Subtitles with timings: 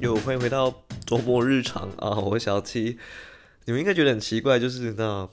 [0.00, 2.18] 有欢迎回到周末日常啊！
[2.18, 2.98] 我小七，
[3.64, 5.26] 你们应该觉得很奇怪，就是那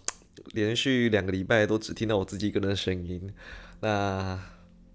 [0.54, 3.34] 连续两个礼拜都只听到我自己一个人的声音。
[3.82, 4.40] 那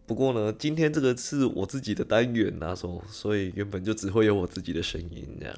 [0.06, 5.54] 不过呢，今天这个是我自己的单元啊，所所以原本就只会有我自己的声音这样。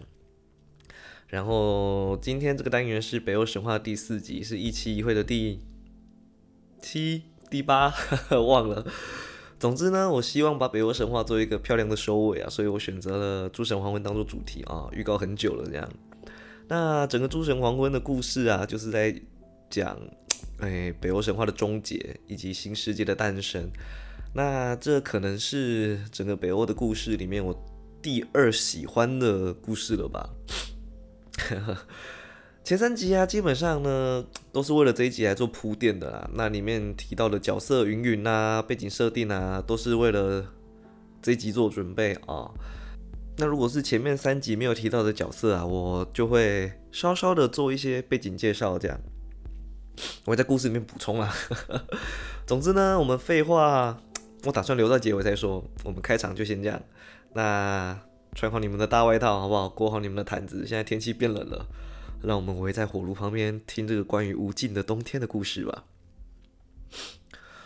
[1.29, 5.61] 然后今天这个单元是北欧神话第四集，是一期一会的第
[6.81, 7.93] 七、第八，
[8.33, 8.87] 忘了。
[9.59, 15.87] 总之呢，我希望把北欧神话做一个漂亮的收尾啊，所以我选择了诸神黄昏当做主题啊，预告很久了这样。
[16.69, 19.15] 那整个诸神黄昏的故事啊，就是在
[19.69, 19.99] 讲
[20.61, 23.71] 哎北欧神话的终结以及新世界的诞生。
[24.35, 27.55] 那这可能是整个北欧的故事里面我
[28.01, 30.31] 第二喜欢的故事了吧。
[32.65, 36.29] 前三集啊，基本上呢 都是为了这一集来做铺垫的啦。
[36.35, 40.45] 那里面提到的角色云云啊、背景设定啊，都是为了
[41.23, 42.51] 这一集做准备啊。
[43.39, 49.01] 那如果是前面三集没有提到的角色啊，我就会稍稍的做一些背景介绍，这样
[50.25, 51.33] 我会在故事里面补充啊。
[52.47, 53.97] 总之呢，我们废话，
[54.45, 55.65] 我打算留到结尾再说。
[55.85, 56.83] 我们开场就先这样。
[57.33, 57.99] 那
[58.35, 59.69] 穿好你们的大外套好不好？
[59.69, 61.67] 裹好你们的毯子，现在天气变冷了。
[62.23, 65.85] 让我们围在火炉旁边听这个关于无尽的冬天的故事吧。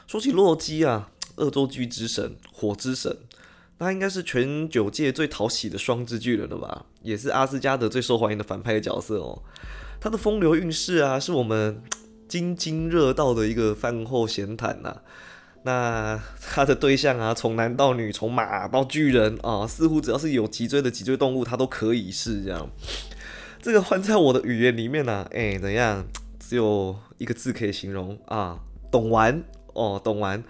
[0.07, 3.17] 说起洛基啊，恶作剧之神、火之神，
[3.79, 6.85] 那应该是全九界最讨喜的双之巨人了吧？
[7.01, 9.43] 也是阿斯加德最受欢迎的反派的角色哦。
[9.99, 11.83] 他的风流韵事啊，是我们
[12.29, 15.01] 津津乐道的一个饭后闲谈呐。
[15.65, 22.69] 那他的对象啊，从男到女，从马到巨人啊，似乎只要是有脊椎的脊椎动物，他都可以是这样。
[23.61, 26.05] 这个换在我的语言里面呢，哎，怎样？
[26.41, 28.59] 只有一个字可以形容啊，
[28.91, 30.43] 懂玩哦，懂玩。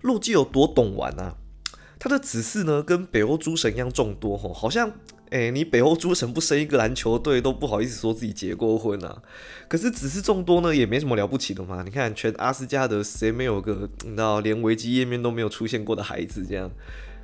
[0.00, 1.36] 洛基有多懂玩啊？
[1.98, 4.90] 他的子嗣呢，跟北欧诸神一样众多吼，好像
[5.30, 9.22] 哎，你北欧诸神不生一个篮球队都不好意思说自己结过婚啊。
[9.68, 11.82] 可是子嗣众多呢，也没什么了不起的嘛。
[11.84, 16.70] 你看，全阿斯加德谁没有个你知道连维基页面都没有出现过的孩子这样？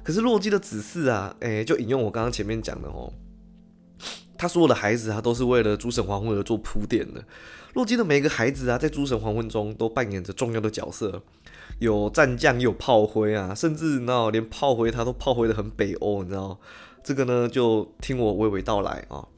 [0.05, 3.13] 可是洛基的子嗣啊，哎，就引用我刚刚前面讲的哦。
[4.39, 7.25] 他所有的孩子啊，都是为了诸神黄昏而做铺垫的。
[7.73, 11.23] 洛基的每一个孩子啊，在诸神黄昏中都扮演着重要的角色，
[11.81, 16.61] 有战将，有炮灰啊，甚至你知道，连炮灰他都炮灰的很北欧，你知道？
[17.07, 19.29] 这个呢，就听我娓娓道来啊。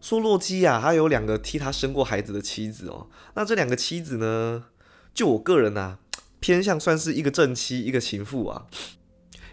[0.00, 3.08] 说洛基啊，他有两个替他生过孩子的妻子哦。
[3.34, 4.66] 那这两个妻子呢，
[5.12, 5.98] 就我个人啊，
[6.38, 8.66] 偏向算是一个正妻，一个情妇啊。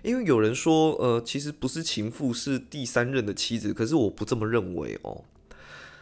[0.04, 3.74] 因为有人说，呃，其实不是情妇，是第三任的妻子。
[3.74, 5.24] 可是我不这么认为哦。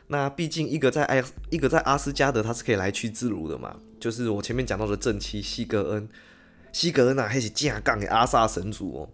[0.08, 3.78] 那毕竟一个在埃，一个在阿斯加德，他是可以来去自如的嘛。
[4.02, 6.10] 就是我前面讲到的正妻西格恩，
[6.74, 9.10] 西格恩啊，还是架杠给阿萨神族哦。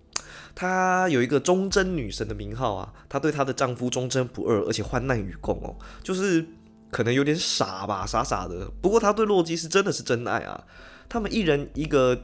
[0.54, 5.76] 她有一个忠贞女神的名号啊，她对她的丈夫忠贞不二，而且患难与共哦。
[6.02, 6.46] 就是
[6.92, 8.70] 可能有点傻吧，傻傻的。
[8.82, 10.64] 不过她对洛基是真的是真爱啊。
[11.08, 12.20] 他们一人一个。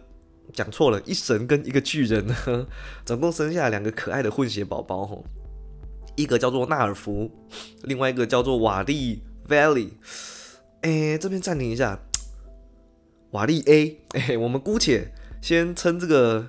[0.51, 2.65] 讲错了，一神跟一个巨人呢，
[3.05, 5.23] 总共生下两个可爱的混血宝宝吼，
[6.15, 7.29] 一个叫做纳尔福，
[7.83, 9.91] 另外一个叫做瓦利 Valley。
[10.81, 11.99] 哎，这边暂停一下，
[13.29, 16.47] 瓦利 A，哎，我们姑且先称这个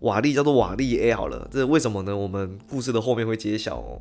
[0.00, 1.48] 瓦利叫做瓦利 A 好了。
[1.50, 2.16] 这为什么呢？
[2.16, 4.00] 我们故事的后面会揭晓哦。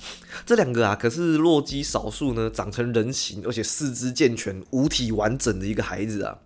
[0.46, 6.38] 这两个啊，可是洛基少数呢长成人形，而且四肢健全、五体完整的一个孩子啊。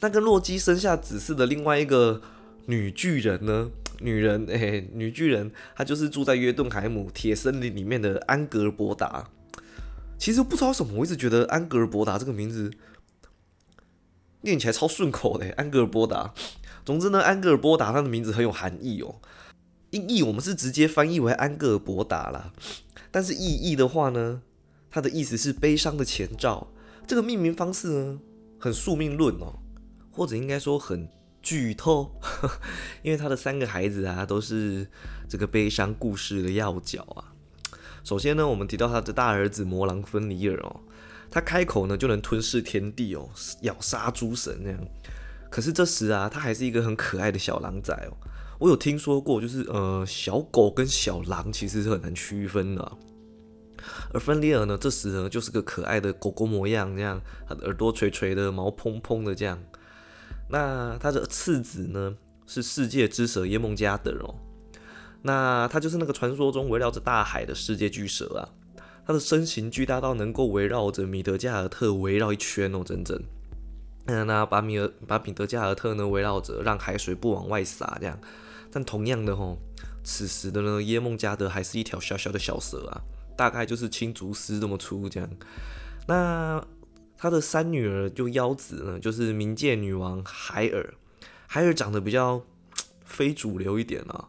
[0.00, 2.20] 那跟洛基生下子嗣的另外一个
[2.66, 3.70] 女巨人呢？
[4.00, 9.30] 女人， 哎，女巨人，她就是住在约顿海姆铁森林里面的安格尔伯达。
[10.18, 12.70] 其实不知道什么，我一直觉得安格尔伯达这个名字
[14.42, 16.34] 念起来超顺口的，安格尔伯达。
[16.88, 19.16] 总之呢，安格尔伯达他的名字很有含义哦。
[19.90, 22.50] 音译我们是直接翻译为安格尔伯达啦，
[23.10, 24.40] 但是意译的话呢，
[24.90, 26.68] 它的意思是悲伤的前兆。
[27.06, 28.20] 这个命名方式呢，
[28.58, 29.58] 很宿命论哦。
[30.10, 31.06] 或者应该说很
[31.42, 32.10] 剧透，
[33.04, 34.88] 因为他的三个孩子啊，都是
[35.28, 37.36] 这个悲伤故事的要角啊。
[38.02, 40.80] 首先呢，我们提到他的大儿子魔狼芬尼尔哦，
[41.30, 43.28] 他开口呢就能吞噬天地哦，
[43.60, 44.80] 咬杀诸神那样。
[45.50, 48.12] 可是这时啊，他还是一个很可爱的小狼仔哦。
[48.58, 52.92] 我有听说过，就是呃，小狗跟小狼其实是很难区分的。
[54.12, 57.20] 而芬尼尔呢，这时呢就是个可爱的狗狗模样，这样，
[57.62, 59.58] 耳朵垂垂的，毛蓬蓬的这样。
[60.50, 62.16] 那他的次子呢
[62.46, 64.34] 是世界之蛇耶梦加德哦，
[65.22, 68.48] 那他就是那个传说中围绕着大海的世界巨蛇啊，
[69.06, 73.22] 他的身形巨大到能够围绕着米德加尔特围绕一圈哦，整整。
[74.08, 78.18] 嗯，那把米尔把米德加尔特呢围绕着，让海水不往外洒，这样。
[78.72, 79.58] 但同样的吼，
[80.02, 83.00] 此时的呢耶梦加德还是一条小小的小蛇啊，
[83.36, 85.28] 大概就是青竹丝这么粗这样。
[86.06, 86.64] 那
[87.18, 90.94] 他的三女儿就妖子呢，就是冥界女王海尔。
[91.46, 92.42] 海尔长得比较
[93.04, 94.28] 非主流一点啊，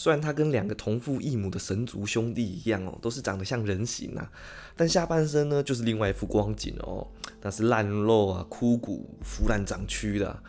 [0.00, 4.30] 虽然他跟两个同父异母的神族兄弟一样哦，都是长得像人形啊，
[4.76, 7.04] 但下半身呢就是另外一副光景哦，
[7.42, 10.40] 那是烂肉啊、枯骨、腐烂长蛆的。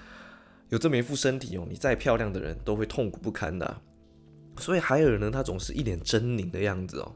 [0.69, 3.81] 有这么一副身体哦，你再漂亮的人都会痛苦不堪的。
[4.59, 7.15] 所以海尔呢，他总是一脸狰狞的样子哦。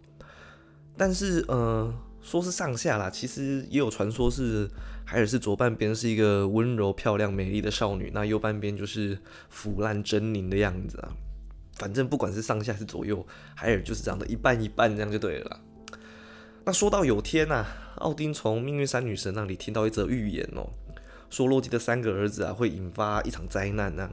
[0.97, 4.67] 但是呃，说是上下啦，其实也有传说是。
[5.05, 9.19] 海尔是左半边是一个温柔漂亮美丽的少女，那右半边就是
[9.49, 11.13] 腐烂狰狞的样子啊。
[11.77, 13.25] 反正不管是上下是左右，
[13.55, 15.59] 海尔就是长得一半一半这样就对了。
[16.65, 17.65] 那说到有天呐，
[17.95, 20.69] 奥丁从命运三女神那里听到一则预言哦，
[21.29, 24.09] 说洛基的三个儿子啊会引发一场灾难啊，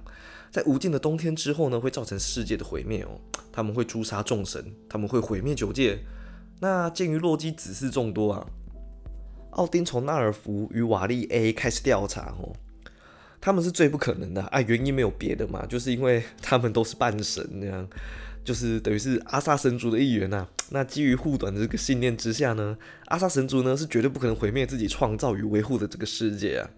[0.50, 3.20] 在无尽的冬天之后呢会造成世界的毁灭哦，
[3.52, 5.98] 他们会诛杀众神，他们会毁灭九界。
[6.60, 8.46] 那鉴于洛基子嗣众多啊。
[9.52, 12.52] 奥丁从纳尔福与瓦利 A 开始调查哦，
[13.40, 17.88] 他们是最不可能的啊，原因没有别的嘛，就是因为他们都是半神那样，
[18.44, 20.46] 就是等于是阿萨神族的一员呐。
[20.70, 22.76] 那基于护短的这个信念之下呢，
[23.06, 26.70] 阿萨神族呢是绝对不可能毁灭自己创造与维护的这个世界啊。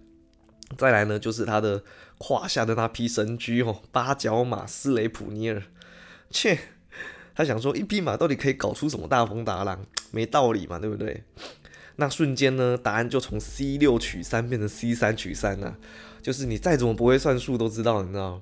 [0.79, 1.83] 再来呢，就是他的
[2.17, 5.63] 胯下的那匹神驹哦，八角马斯雷普尼尔，
[6.31, 6.59] 切，
[7.35, 9.85] 他想说一匹马到底可以搞出什么大风大浪？
[10.13, 11.25] 没道理嘛，对不对？
[11.97, 15.75] 那瞬间呢，答案就从 C 六取三变成 C 三取三呐，
[16.23, 18.41] 就是你再怎么不会算数都知道，你知道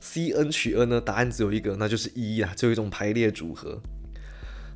[0.00, 3.80] ，C n 取 n 呢，答案只有一个，那就是一啊，就一种排列组合。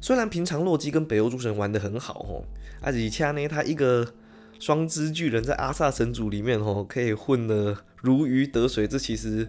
[0.01, 2.45] 虽然平常洛基跟北欧诸神玩的很好哦，
[2.81, 4.15] 而且恰呢，他一个
[4.61, 9.49] 双之巨人在阿萨神族里面哦，可以混得如鱼得水，这其实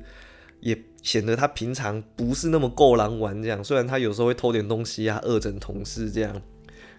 [0.62, 3.63] 也显得他平常不是那么够狼玩这样。
[3.63, 6.42] 虽然他有时候会偷点东西啊，恶整同事这样。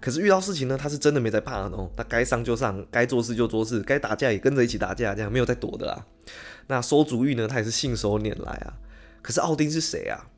[0.01, 1.91] 可是遇到事情呢，他是真的没在怕的哦。
[1.97, 6.07] 他该上就上，该做事就做事，该打架也跟着一起打架，这样没有在躲的啦。
[6.69, 8.75] 那收主意呢，他也是信手拈来啊。
[9.23, 10.29] 可是奥丁是谁啊？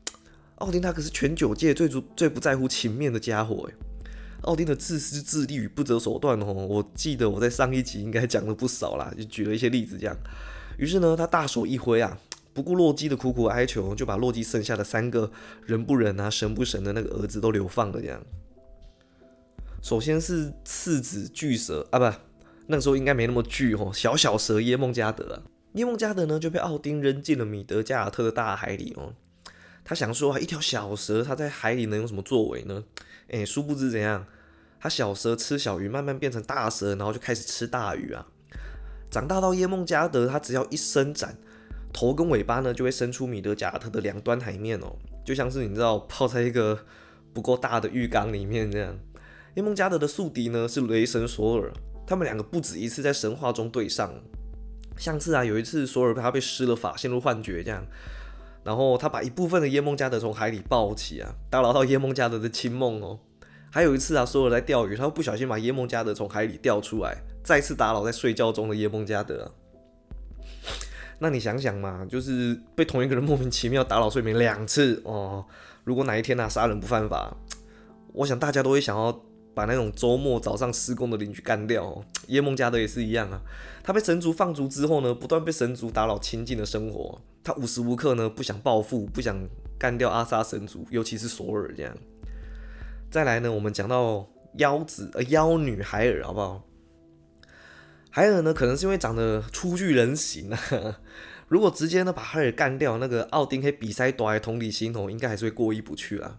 [0.55, 3.73] 奥丁他可是全九界最最最不在乎情面的家伙诶。
[4.43, 10.15] 奥丁的自私自利与不择手段哦，我记得我在上一集应该讲了不少啦，就举了一些例子这样。
[10.77, 12.17] 于是呢，他大手一挥啊，
[12.53, 15.29] 不顾洛基的苦苦哀求，就把洛基剩下的三个
[15.65, 18.21] 人不人啊、神不神的那个儿子都流放了这样。
[19.81, 22.17] 首先是次子巨蛇啊，不，
[22.67, 25.41] 那个时候应该没那么巨哦，小小蛇耶梦加德啊，
[25.73, 29.13] 耶梦加德呢就被奥丁扔进了米德加尔特的大海里哦。
[29.83, 32.83] 他想说啊，一条小蛇，它在海里能有什么作为呢？
[33.29, 34.25] 哎，殊不知怎样，
[34.79, 38.27] 它小蛇吃小鱼，慢慢变成大蛇，然后就开始吃大鱼啊。
[39.09, 41.37] 长大到耶梦加德，它只要一伸展，
[41.91, 46.85] 头跟尾巴呢就会伸出米德加尔特的两端海面哦，就像是你知道泡在一个
[47.33, 48.95] 不够大的浴缸里面这样。
[49.55, 51.73] 耶梦加德的宿敌呢是雷神索尔，
[52.05, 54.13] 他们两个不止一次在神话中对上，
[54.97, 57.83] 像是啊有一次索尔他被施了法陷入幻觉这样，
[58.63, 63.19] 然后他把一部分的耶梦加德从海里抱起啊，打扰到耶梦加德的清梦哦。
[63.71, 69.51] 还有一次啊索尔在钓鱼，他不小心把耶梦加德从海里钓出来，再次打扰在睡觉中的耶梦加德。
[71.19, 75.45] 那你想想嘛，就是被同一个人莫名其妙打扰睡眠两次哦。
[75.83, 77.35] 如果哪一天呢杀人不犯法，
[78.13, 79.21] 我想大家都会想要。
[79.59, 83.41] 把那种周末早上施工的邻居干掉， 耶梦加德也是一样啊。
[83.83, 87.19] 他被神族放逐之后呢，不断被神族打扰清静的生活。
[87.43, 89.37] 他无时无刻呢不想报复，不想
[89.77, 91.93] 干掉阿萨神族，尤其是索尔这样。
[93.11, 96.63] 再来呢，我们讲到妖子呃妖女海尔好不好？
[98.09, 100.59] 海尔呢，可能是因为长得初具人形啊。
[101.49, 106.37] 如果直接呢把海尔干掉，那个奥丁黑比赛夺来同理心哦，应该还是会过意不去啊。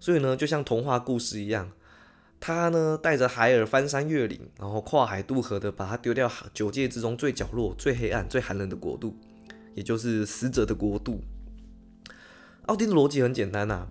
[0.00, 1.70] 所以呢，就像童话故事一样。
[2.40, 9.16] 他呢，带着海尔翻山越岭，然后跨海渡河的，把他丢掉九界之中最角落、最黑暗、最寒冷的国度，
[9.74, 11.20] 也就是死者的国度。
[12.66, 13.86] 奥丁的逻辑很简单呐，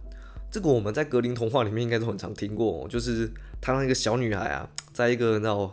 [0.52, 5.72] 这个我们在格林童话里面应该都很常听过，就是他让一个小女孩啊，在一个那种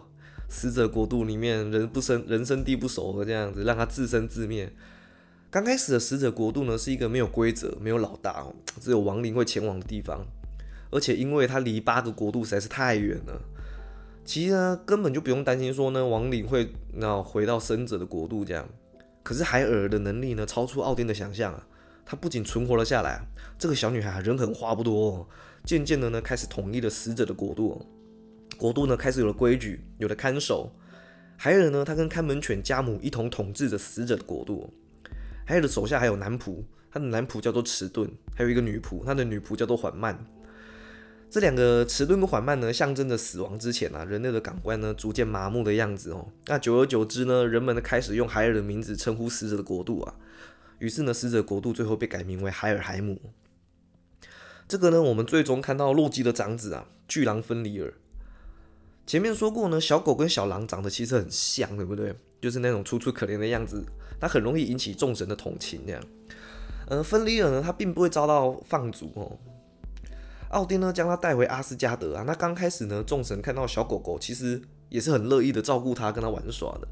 [0.49, 4.73] 死者国度里面，人不生人生地不熟的这样子，让他自生自灭。
[5.51, 10.27] 刚开始的死者国度呢，是一个没有规则、没有老大哦，只有亡灵会前往的地方。
[10.91, 13.41] 而且因为它离八个国度实在是太远了，
[14.25, 18.69] 其实呢根本就不用担心说呢亡灵会那回到生者的国度这样。
[19.23, 21.67] 可是海尔的能力呢超出奥丁的想象啊，
[22.05, 23.21] 他不仅存活了下来，
[23.59, 25.29] 这个小女孩人狠话不多，
[25.65, 27.87] 渐渐的呢开始统一了死者的国度。
[28.57, 30.73] 国度呢开始有了规矩，有了看守。
[31.37, 34.73] 海尔呢，他跟看门犬加姆一同统治着死者的国度。
[35.47, 40.19] 海尔的手下还有男仆，他的男仆叫做迟钝，还有一个女仆，他的女仆叫做缓慢。
[41.31, 46.27] 这两个迟钝跟缓慢呢，象征着死亡之前啊，人类的感官呢逐渐麻木的样子哦。
[46.47, 50.17] 那久而久之呢，人们呢开始用海尔的名字称呼死者的国度啊。
[50.81, 53.21] 于是呢，死者国度最后被改名为海尔海姆。
[54.67, 57.95] 这个呢，我们最终看到洛基的长子啊，巨狼芬里尔。
[59.07, 62.13] 前面说过呢，小狗跟小狼长得其实很像，对不对？
[62.41, 63.85] 就是那种楚楚可怜的样子，
[64.21, 65.83] 它很容易引起众神的同情。
[65.87, 66.03] 这样，
[66.89, 69.39] 呃，芬里尔呢，他并不会遭到放逐哦。
[70.51, 72.25] 奥丁呢，将他带回阿斯加德啊。
[72.27, 76.89] 那刚开始呢，众神看到小狗狗，其实也是很乐意的照顾它，跟它玩耍的。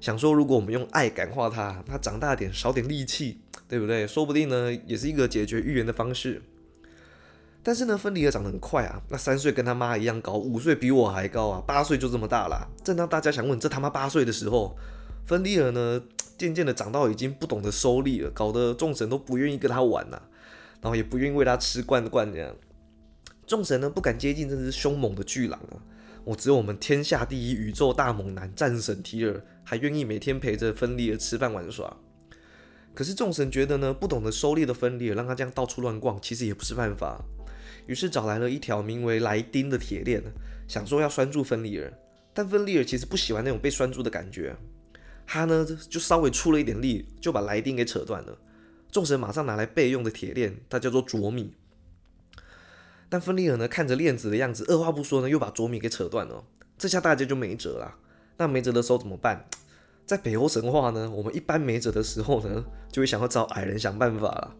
[0.00, 4.06] 想说，如果我们用爱感化它，它长大点，少点力气，对不对？
[4.06, 6.42] 说不定呢，也是一个解决预言的方式。
[7.62, 12.68] 但是呢，芬迪尔长得很快啊，那三岁跟他妈一样高，五岁比我还高啊，八岁就这么大了。
[12.84, 14.76] 正当大家想问这他妈八岁的时候，
[15.24, 16.02] 芬迪尔呢，
[16.36, 20.22] 渐渐的长到已经不懂得收力了，搞得众神都不愿意跟他玩了，
[20.80, 22.52] 然后也不愿意喂他吃罐罐这样。
[23.46, 25.78] 众神呢不敢接近这只凶猛的巨狼啊，
[26.24, 31.96] 我只有我们天下第一宇宙大猛男战神提尔还愿意每天陪着芬利尔吃饭玩耍。
[32.92, 37.22] 可是众神觉得呢，不懂得收力的芬利尔让他这样到处乱逛，其实也不是办法。
[37.86, 40.22] 于是找来了一条名为莱丁的铁链，
[40.66, 41.92] 想说要拴住芬利尔。
[42.34, 44.56] 但芬利尔其实不喜欢那种被拴住的感觉，
[45.26, 48.36] 他呢就稍微出了一点力，就把莱丁给扯断了。
[48.90, 51.52] 众神马上拿来备用的铁链，它叫做卓米。
[53.08, 56.44] 但芬里尔呢看着链子的样子，二话不说呢又把卓米给扯断了。
[56.76, 57.96] 这下大家就没辙了。
[58.38, 59.46] 那没辙的时候怎么办？
[60.04, 64.56] 在北欧神话呢，我们一般没辙的时候呢，就会想要找矮人想办法了。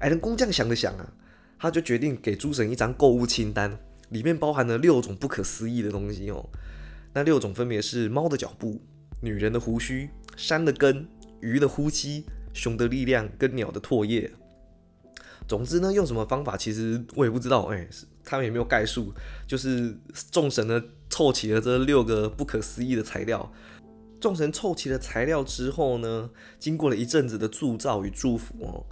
[0.00, 1.12] 矮人工匠想了想啊。
[1.58, 3.78] 他就决定给诸神一张购物清单，
[4.10, 6.50] 里面包含了六种不可思议的东西哦。
[7.14, 8.82] 那六种分别是猫的脚步、
[9.22, 11.08] 女人的胡须、山的根、
[11.40, 14.30] 鱼的呼吸、熊的力量跟鸟的唾液。
[15.48, 17.62] 总之呢，用什么方法其实我也不知道。
[17.64, 17.88] 哎，
[18.24, 19.12] 他们也没有概述，
[19.46, 19.96] 就是
[20.30, 23.52] 众神呢凑齐了这六个不可思议的材料。
[24.20, 28.86] 众神凑齐了材料之后呢，经过了一阵子的铸造与祝福哦，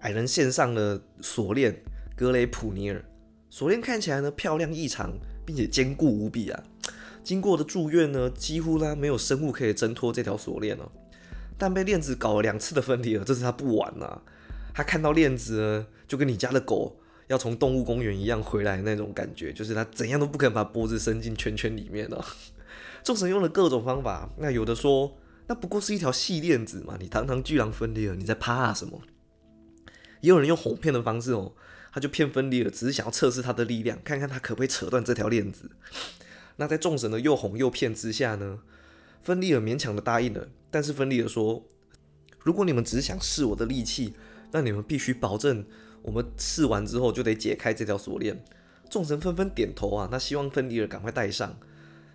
[0.00, 1.82] 矮人献上了锁链。
[2.16, 3.02] 格雷普尼尔
[3.48, 5.10] 锁链看起来呢漂亮异常，
[5.46, 6.62] 并且坚固无比啊！
[7.24, 10.92] 经过的祝愿呢，几乎呢没有生物可以挣脱这条锁链哦。
[11.56, 14.22] 但被链子搞了两次的分离了，这次他不玩了。
[14.74, 16.98] 他看到链子呢，就跟你家的狗
[17.28, 22.26] 要从动物公园一样回来那种感觉，就是他怎样都不肯把脖子伸进圈圈里面了。
[23.04, 29.00] 众神用了各种方法，那有的说那不过是一条细链子嘛，你堂堂巨狼分离了，你在怕什么？
[30.20, 31.52] 也有人用哄骗的方式哦。
[31.92, 35.70] 他就骗芬利尔，只是想要测试他的力量，看看他可不可以扯断这条链子。
[36.56, 38.58] 那在众神的又哄又骗之下呢，
[39.22, 40.48] 芬利尔勉强的答应了。
[40.72, 41.64] 但是芬利尔说
[42.44, 44.14] ：“如果你们只是想试我的力气，
[44.52, 45.64] 那你们必须保证，
[46.02, 48.42] 我们试完之后就得解开这条锁链。”
[48.90, 51.58] 众神纷纷点头啊，那希望芬利尔赶快戴上。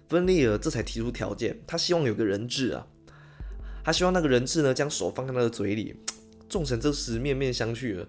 [0.10, 2.88] 芬利尔这才提出条件，他希望有个人质啊，
[3.84, 5.96] 他希望那个人质呢将手放在他的嘴里。
[6.48, 8.08] 众神这时面面相觑了。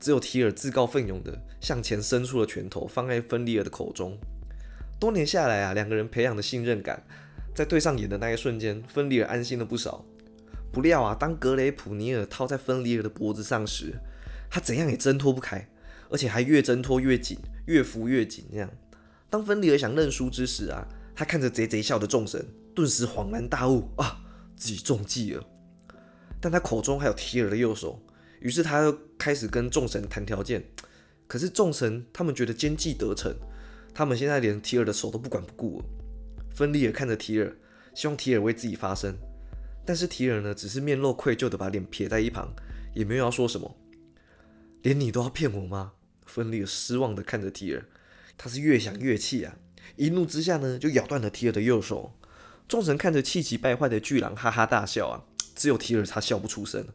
[0.00, 4.18] 只有提尔自告奋勇的向前伸出了拳头，放在芬利尔的口中。
[4.98, 7.04] 多年下来啊，两个人培养的信任感，
[7.54, 10.04] 在对上眼的那一瞬间，芬利尔安心了不少。
[10.72, 13.92] 不料啊，当格雷普尼尔套在芬利尔的脖子上时，
[14.50, 15.66] 他怎样也挣脱不开，
[16.10, 18.44] 而且还越挣脱越紧，越扶越紧。
[18.50, 18.68] 这样，
[19.30, 24.20] 当芬利尔想认输之时啊，他看着贼贼笑的众神，顿时恍然大悟啊，
[24.56, 25.44] 自己中计了。
[26.40, 28.02] 但他口中还有提尔的右手。
[28.40, 30.64] 于是他又开始跟众神谈条件，
[31.26, 33.30] 可是众神他们觉得奸计得逞，
[33.92, 35.84] 他们现在连提尔的手都不管不顾了。
[36.54, 37.54] 芬利尔看着提尔，
[37.94, 39.14] 希望提尔为自己发声，
[39.84, 42.50] 但是提尔呢，只是面露愧疚的把脸撇在一旁，
[42.94, 43.76] 也没有要说什么。
[44.82, 45.92] 连你都要骗我吗？
[46.24, 47.84] 芬利失望的看着提尔，
[48.38, 49.56] 他是越想越气啊，
[49.96, 52.14] 一怒之下呢，就咬断了提尔的右手。
[52.68, 55.24] 众神看着气急败坏的巨狼，哈哈大笑啊，
[55.56, 56.86] 只有提尔他笑不出声。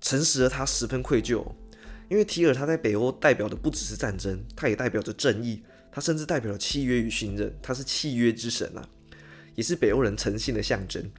[0.00, 1.52] 诚实的他十分愧疚，
[2.08, 8.88] 因为提尔他在北欧代表的不只是战争，他也代表着正义，他甚至代表了契约与信任，他是契约之神啊，
[9.54, 11.10] 也是北欧人诚信的象征。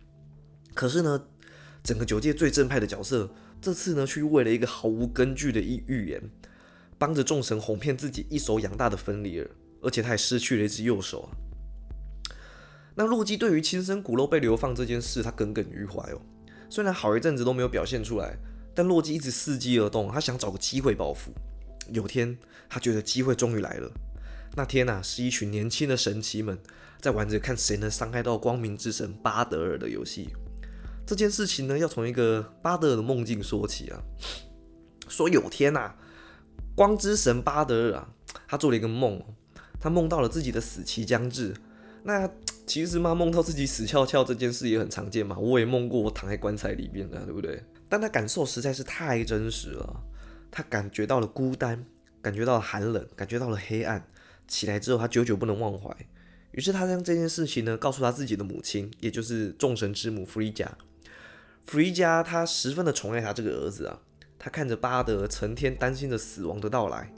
[0.74, 1.28] 可是呢，
[1.84, 6.22] 整个九界最正派的角色，这次呢，去为了一个毫无根据的预预言，
[6.98, 9.50] 帮着众神哄骗自己一手养大的芬里尔，
[9.82, 11.30] 而且他还失去了一只右手。
[12.96, 16.22] 那洛基对于亲生骨肉被流放这件事，他耿耿于怀哦，
[16.70, 18.38] 虽然好一阵子都没有表现出来。
[18.74, 21.34] 但洛基一直伺机而动，他想找个机会报复。
[21.92, 22.38] 有天，
[22.70, 23.92] 他觉得机会终于来了，
[24.56, 26.58] 那天呐，是一群年轻的神奇们
[27.02, 30.30] 在玩着看谁能伤害到光明之神巴德尔的游戏。
[31.12, 34.00] 这件事情呢，要从一个巴德尔的梦境说起啊。
[35.10, 35.94] 说有天呐，
[36.74, 38.08] 光之神巴德尔啊，
[38.48, 39.22] 他做了一个梦，
[39.78, 41.54] 他梦到了自己的死期将至。
[42.04, 42.32] 那
[42.66, 47.62] 其实嘛，梦到自己死翘翘这件事也很常见嘛，我也梦过我躺在棺材里面的，对不对？
[47.90, 50.04] 但他感受实在是太真实了，
[50.50, 51.86] 他感觉到了孤单，
[52.22, 54.08] 感觉到了寒冷，感觉到了黑暗。
[54.48, 55.94] 起来之后，他久久不能忘怀，
[56.52, 60.78] 于是他将这件事情呢告诉他自己的母亲，也就是众神之母弗利加。
[61.66, 64.00] 弗利加他十分的宠爱他这个儿子啊，
[64.38, 67.14] 他看着巴德成天担心着死亡的到来，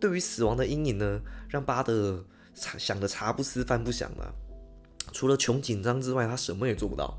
[0.00, 4.34] 对于死亡的阴影呢，让巴德想的茶不思饭不想了。
[5.12, 7.18] 除了穷紧张之外，他什么也做不到。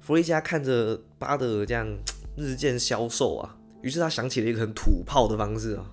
[0.00, 1.88] 弗利加看着巴德这样
[2.36, 5.90] 日渐消瘦啊，于是他想起了一个很土炮的方式啊。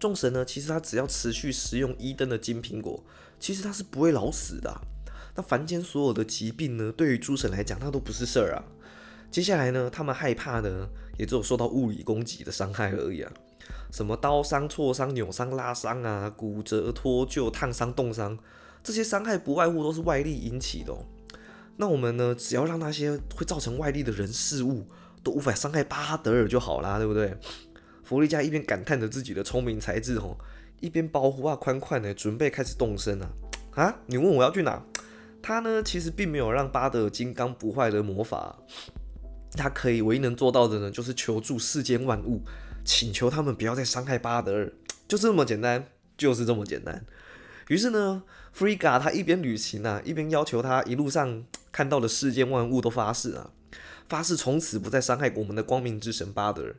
[0.00, 3.02] 众神呢，其实他只要持续食用伊登的金苹果，
[3.38, 4.80] 其实他是不会老死的。
[5.36, 8.64] 那凡间所有的疾病呢，对于诸神来讲，那都不是事儿啊。
[9.30, 10.88] 接下来呢，他们害怕的
[11.18, 13.32] 也只有受到物理攻击的伤害而已啊。
[13.90, 18.38] 什么刀伤、挫伤、扭伤、拉伤啊，骨折、脱臼、烫伤、冻伤，
[18.82, 20.92] 这些伤害不外乎都是外力引起的。
[20.92, 20.98] 哦
[21.76, 24.86] 那我们呢，只要让那些会造成外力的人事物
[25.24, 27.36] 都无法伤害巴德尔就好啦，对不对？
[28.04, 30.38] 弗利加一边感叹着自己的聪明才智，吼，
[30.78, 33.28] 一边包护啊宽宽的准备开始动身啊！
[33.74, 34.80] 啊，你问我要去哪？
[35.46, 38.60] 他呢，其实并没有让巴德尔金刚不坏的魔法，
[39.52, 42.40] 他可以唯一能做到的呢，就是求助世间万物，
[42.82, 44.72] 请求他们不要再伤害巴德尔，
[45.06, 45.86] 就这么简单，
[46.16, 47.04] 就是这么简单。
[47.68, 48.22] 于是呢，
[48.52, 53.50] 弗利加他一边旅行啊，一边要求他一路上看到的世间万物都发誓啊，
[54.08, 56.74] 发誓从此不再伤害我们的光明之神巴德尔。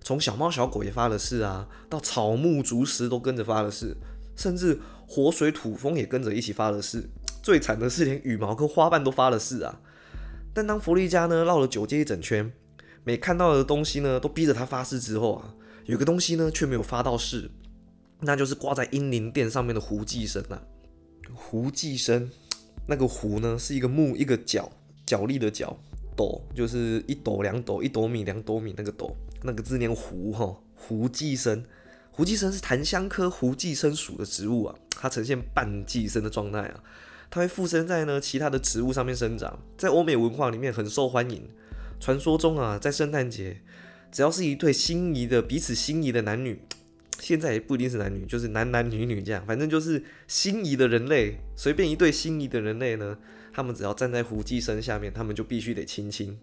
[0.00, 3.96] 从小猫小狗也发了誓啊，到草木竹石都跟着发了誓，
[4.34, 7.08] 甚至火水土风也跟着一起发了誓。
[7.42, 9.80] 最惨的是连羽毛跟花瓣都发了誓啊！
[10.54, 12.52] 但当弗利加呢绕了九街一整圈，
[13.04, 17.50] 每看到的东西呢都逼着他发誓之后啊，有个东西呢却没有发到誓，
[18.20, 20.62] 那就是挂在英灵殿上面的胡寄生啊。
[21.34, 22.30] 胡寄生，
[22.86, 24.70] 那个胡呢是一个木一个角，
[25.06, 25.78] 角力的角，
[26.16, 29.14] 斗就是一斗两斗，一斗米两斗米那个斗。
[29.40, 31.64] 那个字念胡哈，胡寄生，
[32.10, 36.82] 胡寄生是檀香科胡寄生属的植物啊，它呈现半寄生的状态啊，
[37.30, 41.48] 它会附身在呢其他的植物上面生长，在欧美文化里面很受欢迎。
[42.00, 43.60] 传说中啊，在圣诞节，
[44.10, 46.60] 只要是一对心仪的彼此心仪的男女，
[47.18, 53.18] 现在也不一定是男女，就是男男女女这样，反正就是心仪的人类，随便一对心仪的人类呢，
[53.52, 56.38] 他们只要站在胡寄生下面，他们就必须得亲亲。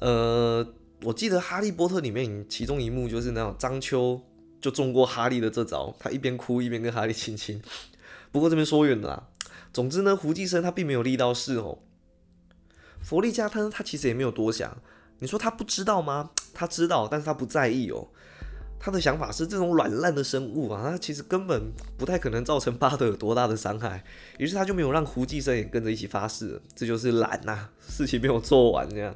[0.00, 0.66] 呃。
[1.02, 4.18] 我记得《哈利波特》里面其中一幕就是那种张秋
[4.58, 7.60] 就中过哈利的这招，他一边哭一边跟哈利亲亲。
[8.34, 9.28] 不过这边说远了啦。
[9.72, 11.78] 总之呢，胡寄生他并没有立到誓哦。
[13.00, 14.76] 佛利加他他其实也没有多想。
[15.20, 16.30] 你说他不知道吗？
[16.52, 18.08] 他知道，但是他不在意哦。
[18.80, 24.04] 他的想法是这种软烂的生物啊，他其实根本不太可能造成巴德有多大的伤害。
[24.38, 29.14] 于是他就没有让胡寄生也跟着一起发誓，这就是懒呐，事情没有做完这样。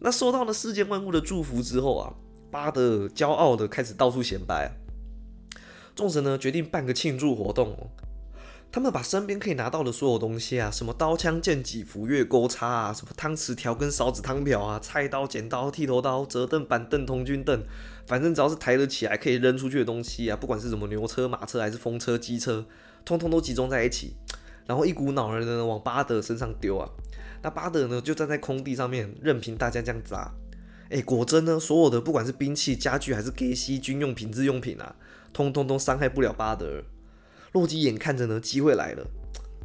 [0.00, 2.12] 那收到了世间万物的祝福之后啊，
[2.50, 4.70] 巴德骄傲的开始到处显摆。
[5.96, 7.88] 众神呢决定办个庆祝活动，
[8.74, 17.62] 他们把身边可以拿到的所有东西啊，什么刀枪剑戟斧钺钩叉啊，什么汤匙条跟勺子汤瓢啊，菜刀剪刀剃头刀折凳板凳童军凳，
[18.04, 22.66] 反正只要是抬得起来可以扔出去的东西啊，不管是什么牛车马车还是风车机车，
[23.04, 24.16] 通通都集中在一起，
[24.66, 26.90] 然后一股脑儿的往巴德身上丢啊。
[27.42, 30.32] 那巴德呢，就站在空地上面，任凭大家这样砸。
[30.90, 34.96] 哎，果真呢，所有的不管是兵器、家具，还是给西军用品、日用品啊，
[35.32, 36.82] 通通都伤害不了巴德。
[37.54, 39.06] 洛基眼看着呢，机会来了，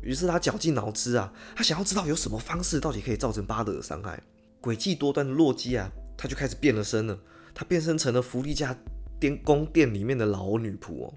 [0.02, 4.22] 于是他绞尽脑汁啊，他想要知道有什么方式到底可以造成巴德的伤害。
[4.62, 7.20] 诡计多端的洛基啊，他就开始变了身了，
[7.54, 8.78] 他变身成了弗利加
[9.20, 11.14] 殿宫殿里面的老女仆哦。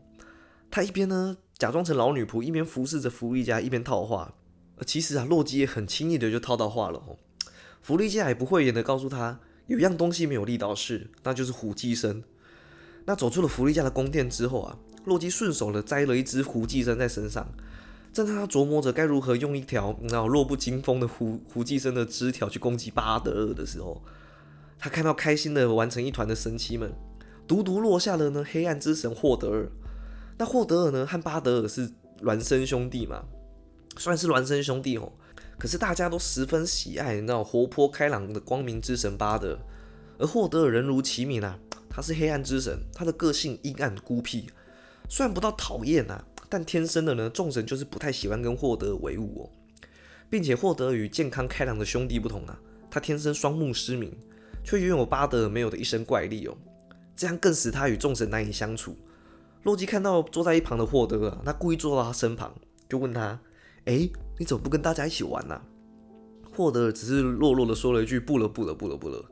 [0.70, 4.34] 他一边呢假装成老女仆，一边服侍着弗利加，一边套话。
[4.86, 7.18] 其实啊，洛基也很轻易的就套到话了哦。
[7.82, 12.24] 弗利加也不讳言的告诉他，有一样东西没有力道是，那就是虎寄生。
[13.04, 17.46] 那走出了弗利加的宫殿之后啊，洛基顺手的摘了一只胡寄生在身上。
[18.12, 24.02] 正当他琢磨着该如何用一条那弱不禁风的胡胡寄生的枝条去攻击巴德尔的时候，
[24.78, 26.92] 他看到开心的完成一团的神奇们，
[27.48, 29.70] 独独落下了呢黑暗之神霍德尔。
[30.36, 31.90] 那霍德尔呢和巴德尔是
[32.22, 33.24] 孪生兄弟嘛？
[33.96, 35.12] 虽然是孪生兄弟哦，
[35.58, 39.58] 可是大家都十分喜爱那种活泼开朗的光明之神巴德，
[40.18, 44.50] 而霍德尔人如其名啊，他是黑暗之神，他的个性阴暗孤僻，
[45.12, 49.44] 虽然不到讨厌啊，但天生的呢，众神就是不太喜欢跟霍德为伍哦，
[50.30, 52.58] 并且霍德与健康开朗的兄弟不同啊，
[52.90, 54.10] 他天生双目失明，
[54.64, 56.56] 却拥有巴德尔没有的一身怪力哦，
[57.14, 58.96] 这样更使他与众神难以相处。
[59.64, 62.50] 洛基看到坐在一旁的霍德尔，他故意坐到他身旁，
[62.88, 63.38] 就问他
[63.84, 65.60] ：“哎，你怎么不跟大家一起玩呢？”
[66.56, 69.22] 霍德只是弱弱的说了一句：“不了，不了，不了，不了。”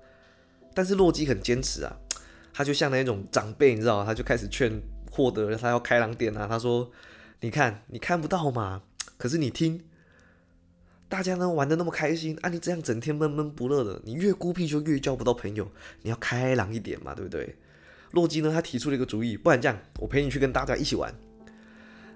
[0.77, 1.97] 但是洛基很坚持啊，
[2.53, 4.71] 他就像那种长辈，你知道他就开始劝
[5.11, 6.47] 获得了，他要开朗点啊。
[6.49, 6.91] 他说
[7.41, 8.83] ：“你看，你看不到嘛，
[9.19, 9.83] 可是你听，
[11.09, 15.71] 大家呢玩的那么开心啊，你这样整天闷闷不乐的，你越孤僻就越交不到朋友。
[16.03, 17.57] 你要开朗一点嘛，对不对？”
[18.13, 21.15] 洛基呢，他提出了一个主意，不然这样，我陪你去跟大家一起玩。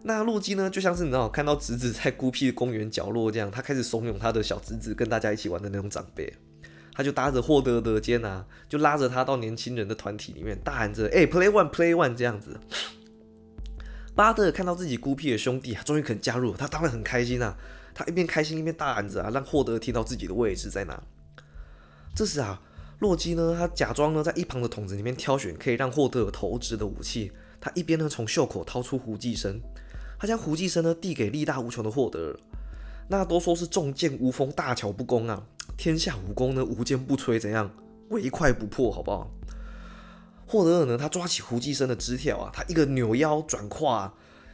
[0.03, 6.31] 那洛基呢，就像是你知道，看到侄子在孤僻的公园角落这样，他开始怂恿他的小侄子跟大家一起玩的那种长辈，
[6.95, 12.59] 他就搭着霍德的肩啊，就拉着他到年轻人的团体里面，大喊着：“哎，Play One，Play One！” 这样子。
[14.15, 17.57] 巴德看到自己孤僻的兄弟啊，终于肯加入，他当然很开心啊。
[17.93, 21.03] 他一边开心一边大喊着啊，让霍德听到自己的位置在哪。
[22.15, 22.61] 这时啊，
[23.01, 29.61] 洛基呢，他假装呢在一旁的桶子里面挑选可以让霍德投掷的武器，他一边呢从袖口掏出胡寄生。
[30.17, 32.37] 他将胡寄生呢递给力大无穷的霍德，
[33.09, 35.45] 那都说是重剑无锋，大巧不工啊！
[35.77, 37.71] 天下武功呢无坚不摧，怎样
[38.11, 39.31] 唯快不破，好不好？
[40.47, 44.13] 霍德尔呢，他抓起胡寄生的枝条啊，他一个扭腰转胯，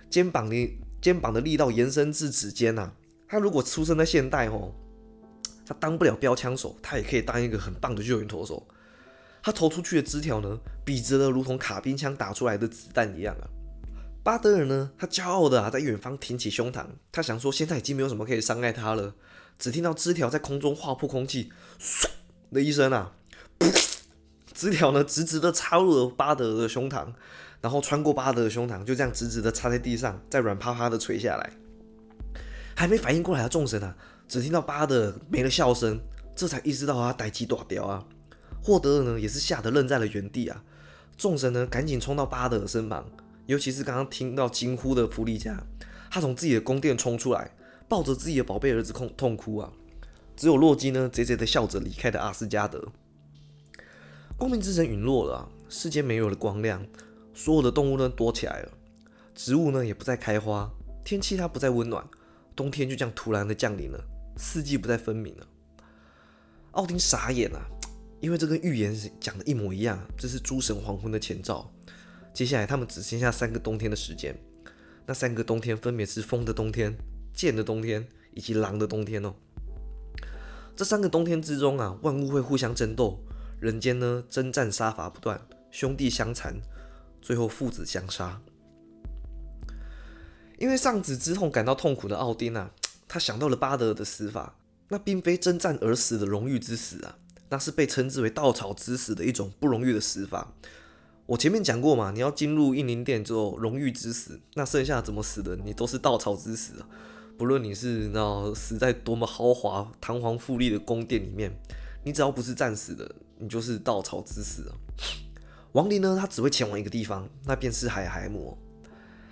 [0.09, 2.93] 肩膀的肩膀的力道延伸至指尖呐。
[3.29, 4.73] 他如果出生在现代哦，
[5.67, 8.67] 他当不了标枪手，他也可以当一个很棒的救援投手。
[9.43, 13.49] 他投出去的枝条呢，笔直的如同卡宾枪打出来的子弹一样啊！
[14.23, 14.91] 巴德尔呢？
[14.99, 19.15] 他骄傲的啊，在远方挺起胸膛，他想说，现在已经没有什么可以伤害他了。
[19.61, 22.07] 只听到枝条在空中划破空气，唰
[22.51, 23.13] 的一声啊，
[24.55, 27.13] 枝条呢直直的插入了巴德的胸膛，
[27.61, 31.53] 然后穿过巴德的胸膛，就这样直直的插在地上，再软趴趴的垂下来。
[32.75, 33.95] 还没反应过来的众神啊，
[34.27, 36.01] 只听到巴德没了笑声，
[36.35, 38.03] 这才意识到他逮鸡大雕啊。
[38.63, 40.65] 霍德尔呢，也是吓得愣在了原地啊。
[41.19, 43.07] 众神呢，赶紧冲到巴德的身旁。
[43.45, 45.63] 尤其是刚刚听到惊呼的弗利加，
[46.11, 47.51] 他从自己的宫殿冲出来，
[47.91, 49.73] 抱着自己的宝贝儿子痛痛哭啊！
[50.37, 52.93] 只有洛基呢，贼贼的笑着离开的阿斯加德。
[54.37, 56.87] 光明之神陨落了，世间没有了光亮，
[57.35, 58.71] 所有的动物呢躲起来了，
[59.35, 60.71] 植物呢也不再开花，
[61.05, 62.07] 天气它不再温暖，
[62.55, 64.01] 冬天就这样突然的降临了，
[64.37, 65.47] 四季不再分明了。
[66.71, 67.61] 奥丁傻眼了，
[68.21, 71.69] 因为这跟预言讲的一模一样，这是诸神黄昏的前兆。
[72.33, 74.39] 接下来，他们只剩下三个冬天的时间。
[75.07, 76.97] 那三个冬天分别是风的冬天、
[77.41, 79.35] 剑的冬天以及狼的冬天哦。
[80.77, 83.19] 这三个冬天之中啊，万物会互相争斗，
[83.59, 86.61] 人间呢征战杀伐不断，兄弟相残，
[87.23, 88.43] 最后父子相杀。
[90.59, 92.73] 因为丧子之痛感到痛苦的奥丁啊，
[93.09, 97.17] 他想到了巴德的死法，那并非征战而死的荣誉之死啊，
[97.49, 100.53] 那是被称之为稻草之死的一种不荣誉的死法。
[101.27, 106.89] 我前面讲过嘛，你要进入印灵殿之后，荣誉之死，那剩下怎么死的，你都是稻草之死啊。
[107.41, 111.51] 不论你是那死在多么豪华、堂皇富丽的宫殿里面，
[112.05, 114.77] 你只要不是战死的，你就是稻草之死啊。
[115.73, 118.59] 亡灵呢，他只会前往一个地方，那便是海海姆。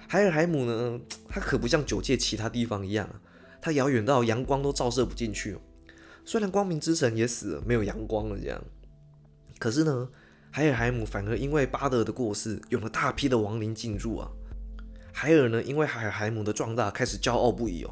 [0.08, 3.06] 海尔海姆呢，它可不像九界其他地方一样，
[3.60, 5.58] 它遥远到阳光都照射不进去。
[6.24, 8.64] 虽然光明之神也死了，没有阳光了这样，
[9.58, 10.08] 可是呢。
[10.50, 14.30] 海尔海姆反而因为巴德的过世，有了大批的亡灵进入啊。
[15.12, 17.90] 海尔呢，因为海尔海姆的壮大，开始骄傲不已哦。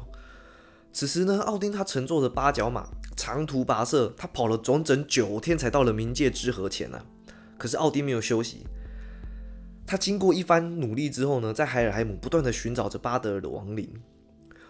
[0.91, 6.99] 此时呢，奥丁他乘坐着八角马，长途跋涉，他跑了整整九天才到了冥界之河前呢。
[7.57, 8.65] 可是奥丁没有休息，
[9.85, 13.87] 他经过一番努力之后呢，在海尔海姆不断的寻找着巴德尔的亡灵，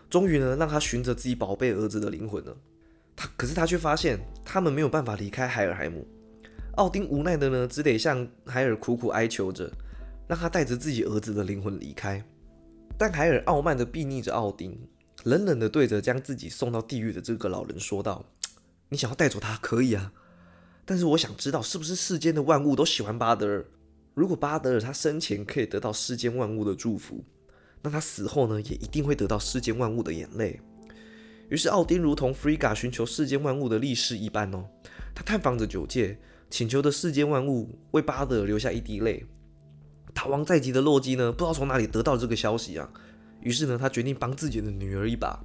[0.09, 2.55] 终于呢，让他寻着自己宝贝儿子的灵魂了。
[3.15, 6.05] 他可是他却发现，他们没有办法离开海尔海姆。
[6.75, 9.71] 奥丁无奈的呢，只得向海尔苦苦哀求着，
[10.27, 12.23] 让他带着自己儿子的灵魂离开。
[12.97, 14.79] 但海尔傲慢的睥睨着奥丁，
[15.23, 18.25] 冷冷的对着将自己送到地狱的这个老人说道
[18.89, 20.13] ：“你想要带走他可以啊，
[20.85, 23.65] 但是我想知道，是不是世间的万物都喜欢巴德尔？
[24.13, 27.23] 如果巴德尔他生前可以得到世间万物的祝福，
[27.81, 30.59] 那他死后呢，也一定会得到世间万物的眼泪。”
[31.49, 34.65] 于是奥丁如同弗里嘎寻求世间万物的力士一般哦，
[35.15, 36.19] 他探访着九界。
[36.49, 39.25] 请求的世间万物为巴德尔留下一滴泪。
[40.15, 42.89] 逃亡在即的洛基呢，不知道从哪里得到这个消息啊，
[43.41, 45.39] 于是呢，他决定帮自己的女儿一把。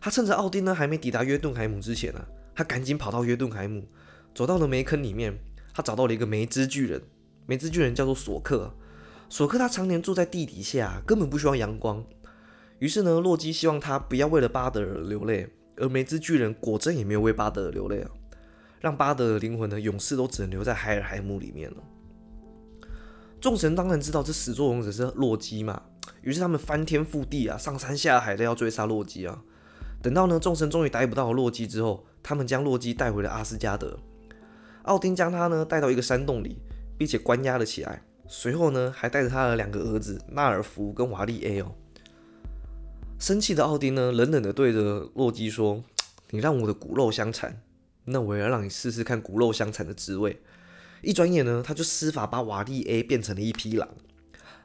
[0.00, 3.86] 他趁着奥丁呢还没抵达约顿海姆之前呢，他赶紧跑到约顿海姆，
[4.34, 5.38] 走到了煤坑里面，
[5.72, 7.02] 他找到了一个梅之巨人。
[7.46, 8.74] 梅之巨人叫做索克，
[9.28, 12.04] 索克他常年住在地底下，根本不需要阳光。
[12.78, 18.10] 于是呢，洛基希望他不要为了巴德尔流泪，而梅兹巨人果真也没有为巴德尔流泪啊，
[18.80, 21.76] 让巴德尔的灵魂呢，永世都只能留在海尔海姆里面了。
[23.40, 25.82] 众神当然知道这始作俑者是洛基嘛，
[26.22, 29.42] 于是他们翻天覆地啊，上山下海的要追杀洛基啊。
[30.02, 33.98] 等到呢，众神终于逮捕到了洛基之后，他们将洛基带回了阿斯加德。
[34.82, 36.58] 奥丁将他呢带到一个山洞里，
[36.98, 38.02] 并且关押了起来。
[38.26, 41.74] 随后呢，还带着他的两个儿子纳尔福跟瓦利 A 哦。
[43.18, 45.84] 生气的奥丁呢，冷冷的对着洛基说
[46.30, 47.62] ：“你让我的骨肉相残，
[48.06, 50.42] 那我也要让你试试看骨肉相残的滋味。”
[51.02, 53.88] 一转眼呢，他就施法把瓦利 A 变成了一匹狼。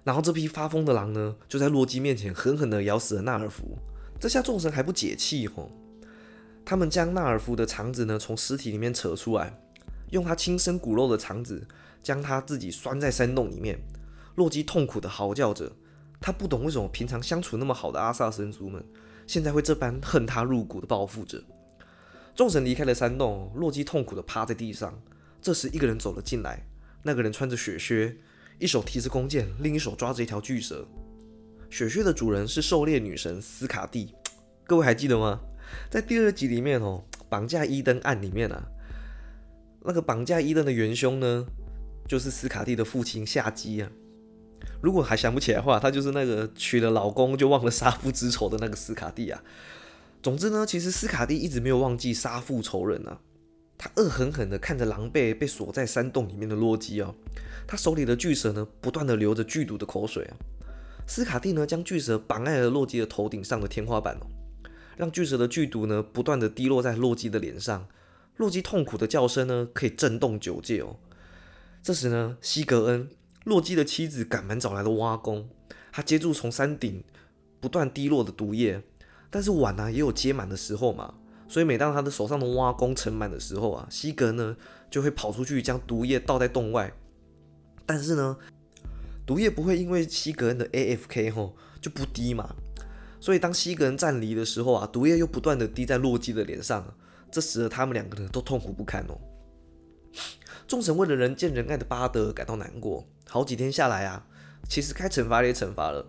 [0.08, 3.78] 然后这匹发疯的狼呢，就在洛基面前狠狠的咬死了纳尔福。
[4.18, 5.70] 这下众神还不解气吼，
[6.64, 9.60] 他们将纳尔福的肠子呢从尸体里面扯出来。
[10.12, 11.68] 用他亲生骨肉的肠子
[12.02, 13.78] 将他自己拴在山洞里面，
[14.36, 15.74] 洛基痛苦的嚎叫着。
[16.22, 18.82] 他不懂为什么平常相处那么好的阿萨神族们，
[19.28, 21.44] 现在会这般恨他入骨的报复着。
[22.34, 24.98] 众神离开了山洞，洛基痛苦的趴在地上。
[25.42, 26.66] 这时，一个人走了进来，
[27.04, 28.16] 那个人穿着雪靴，
[28.60, 30.88] 一手提着弓箭，另一手抓着一条巨蛇。
[31.70, 34.16] 雪靴的主人是狩猎女神斯卡蒂，
[34.66, 35.40] 各位还记得吗？
[35.90, 38.64] 在第二集里面哦，绑架伊登案里面啊。
[39.84, 41.46] 那个绑架伊登的元凶呢，
[42.08, 43.90] 就是斯卡蒂的父亲夏基啊。
[44.82, 49.44] 如果还想不起来的话，他就是那个娶了老公就忘了杀父之仇的那个斯卡蒂啊。
[50.24, 53.20] 总之呢，其实斯卡蒂一直没有忘记杀父仇人啊。
[53.78, 57.14] 他恶狠狠地看着狼狈被锁在山洞里面的洛基啊，
[57.68, 60.38] 他手里的巨蛇呢，不断的流着剧毒的口水啊。
[61.06, 64.28] 斯卡蒂呢，将巨蛇绑在了洛基的头顶上的天花板哦，
[64.98, 67.88] 让巨蛇的剧毒呢，不断的滴落在洛基的脸上。
[68.36, 70.98] 洛基痛苦的叫声呢，可以震动九界哦。
[71.82, 73.10] 这时呢，西格恩，
[73.46, 75.50] 洛基的妻子，赶忙找来了挖工，
[75.92, 77.04] 他接住从山顶
[77.60, 78.82] 不断滴落的毒液。
[79.30, 81.16] 但是碗呢，也有接满的时候嘛，
[81.48, 84.56] 所以每当他的手上的挖工盛满的时候啊，西格呢
[84.90, 86.92] 就会跑出去将毒液倒在洞外。
[87.86, 88.38] 但是呢，
[89.26, 92.56] 毒液不会因为西格恩的 A F K 吼就不滴嘛，
[93.20, 96.96] 所以当西格恩站离的时候啊，毒液又不断的滴在洛基的脸上。
[97.30, 99.20] 这使得他们两个人都痛苦不堪哦。
[100.66, 104.26] 众神为了人见人爱的巴德感到难过，好几天下来啊，
[104.70, 106.06] 其实该惩罚也惩罚了，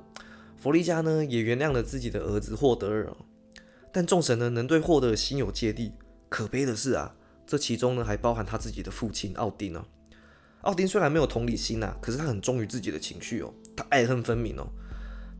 [0.56, 3.12] 弗利加呢也原谅了自己的儿子霍德尔，
[3.98, 5.90] 但众神呢能对霍德心有芥蒂。
[6.28, 9.84] 可悲的是啊，这其中呢还包含他自己的父亲奥丁呢。
[10.60, 14.68] 奥丁虽然没有同理心呐，可是他很忠于自己的情绪哦，他爱恨分明哦，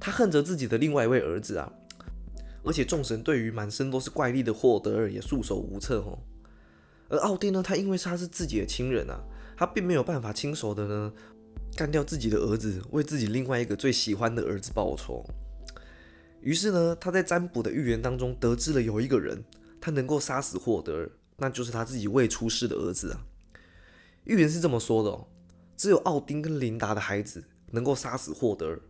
[0.01, 1.73] 他恨着自己的另外一位儿子啊。
[2.64, 6.18] 而且众神对于满身都是怪力的霍德尔也束手无策哦。
[7.09, 9.21] 而奥丁呢，他因为他是自己的亲人啊，
[9.57, 11.12] 他并没有办法亲手的呢
[11.77, 15.25] 干掉自己的儿子，为自己另外一个最喜欢的儿子报仇。
[16.40, 19.44] 于是呢，他在占卜的预言当中得知了有一个人，
[19.81, 23.20] 他能够杀死霍德尔，那就是他自己未出世的儿子啊。
[24.24, 25.27] 预言是这么说的哦，
[25.77, 28.81] 只有奥丁跟琳达的孩子能够杀死霍德尔。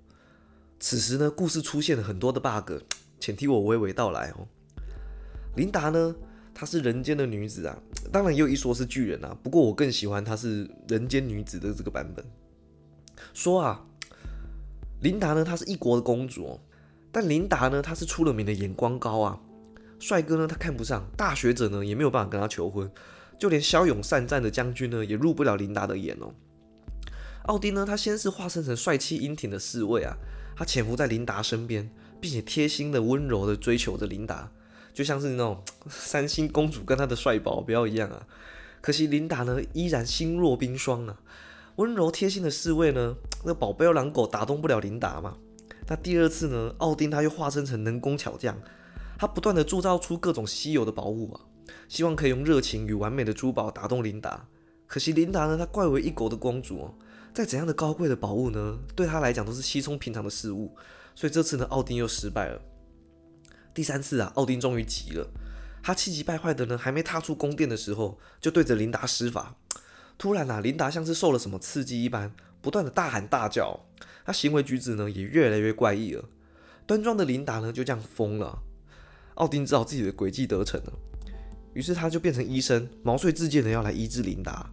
[0.80, 2.82] 此时呢，故事出现了很多的 bug。
[3.20, 4.46] 请替我娓娓道来哦。
[5.56, 6.14] 琳达呢，
[6.54, 7.76] 她是人间的女子啊，
[8.12, 9.36] 当然也有一说是巨人啊。
[9.42, 12.24] 不过我更喜欢她是人间女子的这个版本。
[13.34, 13.84] 说啊，
[15.00, 16.60] 琳达呢，她是一国的公主哦。
[17.18, 19.40] 但琳达呢，她是出了名的眼光高啊，
[19.98, 22.88] 帅哥呢她看不上，大学者呢也没有办法跟她求婚，
[23.36, 26.32] 就连骁勇善战的将军呢也入不了琳达的眼哦。
[27.46, 30.16] 奥丁呢，他先是化身成帅气英挺的侍卫啊，
[30.54, 31.90] 他潜伏在琳达身边。
[32.20, 34.50] 并且贴心的、温柔的追求着琳达，
[34.92, 38.26] 就像是那种 三星公主跟她的帅保镖一样啊。
[38.80, 41.20] 可惜琳达呢，依然心若冰霜啊。
[41.76, 45.36] 温柔贴心的侍卫呢，那保镖狼狗打动不了琳达嘛。
[45.88, 48.56] 那第二次呢，奥丁他又化身成能工巧匠，
[49.18, 51.40] 他不断的铸造出各种稀有的宝物啊，
[51.88, 54.46] 希望可以用热情与完美的珠宝打动琳达。
[54.86, 56.94] 可惜琳达呢，她怪为一国的公主哦，
[57.34, 60.74] 再怎样的高贵的宝物呢，对她来讲都是稀松平常的事物。
[61.14, 62.60] 所以这次呢，奥丁又失败了。
[63.74, 65.26] 第三次啊，奥丁终于急了，
[65.82, 69.56] 他气急败坏的呢，还没踏出宫殿的时候，就对着琳达施法。
[70.16, 73.86] 突然啊，琳达像是受了什么刺激一般，不断的大喊大叫，
[74.28, 76.22] 他行为举止呢也越来越怪异了。
[76.86, 78.62] 端庄的琳达呢就这样疯了。
[79.36, 80.92] 奥丁知道自己的诡计得逞了，
[81.72, 84.70] 于是他就变成医生，毛遂自荐的要来医治琳达。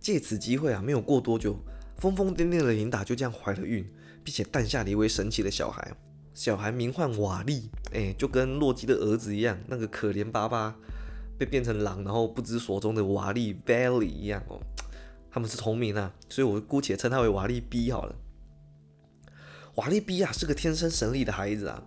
[0.00, 1.56] 借此机会啊，没有过多久，
[1.96, 3.88] 疯疯癫癫的琳达就这样怀了孕。
[4.24, 5.96] 并且诞下了一位神奇的小孩，
[6.34, 10.76] 小孩名唤瓦利，哎，就跟洛基的儿子一样，那个可怜巴巴
[11.36, 14.60] 被变成狼，然后不知所踪的瓦利 Valley 一样哦，
[15.28, 18.14] 他们是同名啊，所以我姑且称他为瓦利 B 好了。
[19.76, 21.82] 瓦利比啊是个天生神力的孩子啊，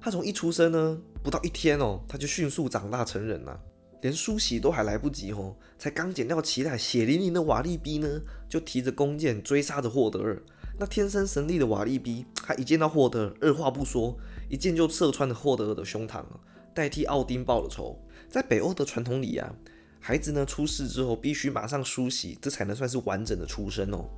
[0.00, 3.60] 他从一出生呢，不到一天哦，他就迅速长大成人了，
[4.00, 10.42] 连梳洗都还来不及哦，才刚剪掉脐带，血淋淋的瓦利比呢，就提着弓箭追杀着霍德尔。
[10.78, 14.16] 那天生神力的瓦利比，他一见到霍德尔，二话不说，
[14.48, 16.40] 一箭就射穿了霍德尔的胸膛啊，
[16.74, 17.98] 代替奥丁报了仇。
[18.30, 19.54] 在北欧的传统里啊，
[20.00, 24.08] 孩子呢出世之后必须马上梳洗，这才能算是完整的出生哦。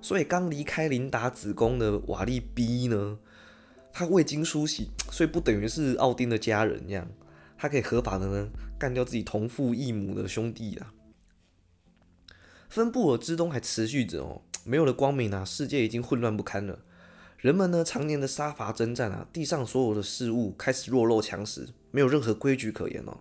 [0.00, 3.18] 所以刚离开琳达子宫的瓦利比呢，
[3.92, 7.08] 他未经梳洗， 所以不等于是奥丁的家人一样，
[7.56, 10.94] 他可以合法的呢干掉自己同父异母的兄弟啊。
[12.68, 14.42] 芬布尔之冬还持续着哦。
[14.64, 16.78] 没有了光明啊，世界已经混乱不堪了。
[17.38, 23.16] 人们呢，常年的杀伐征战啊，地上所有的事物开始弱肉强食，没有任何规矩可言哦。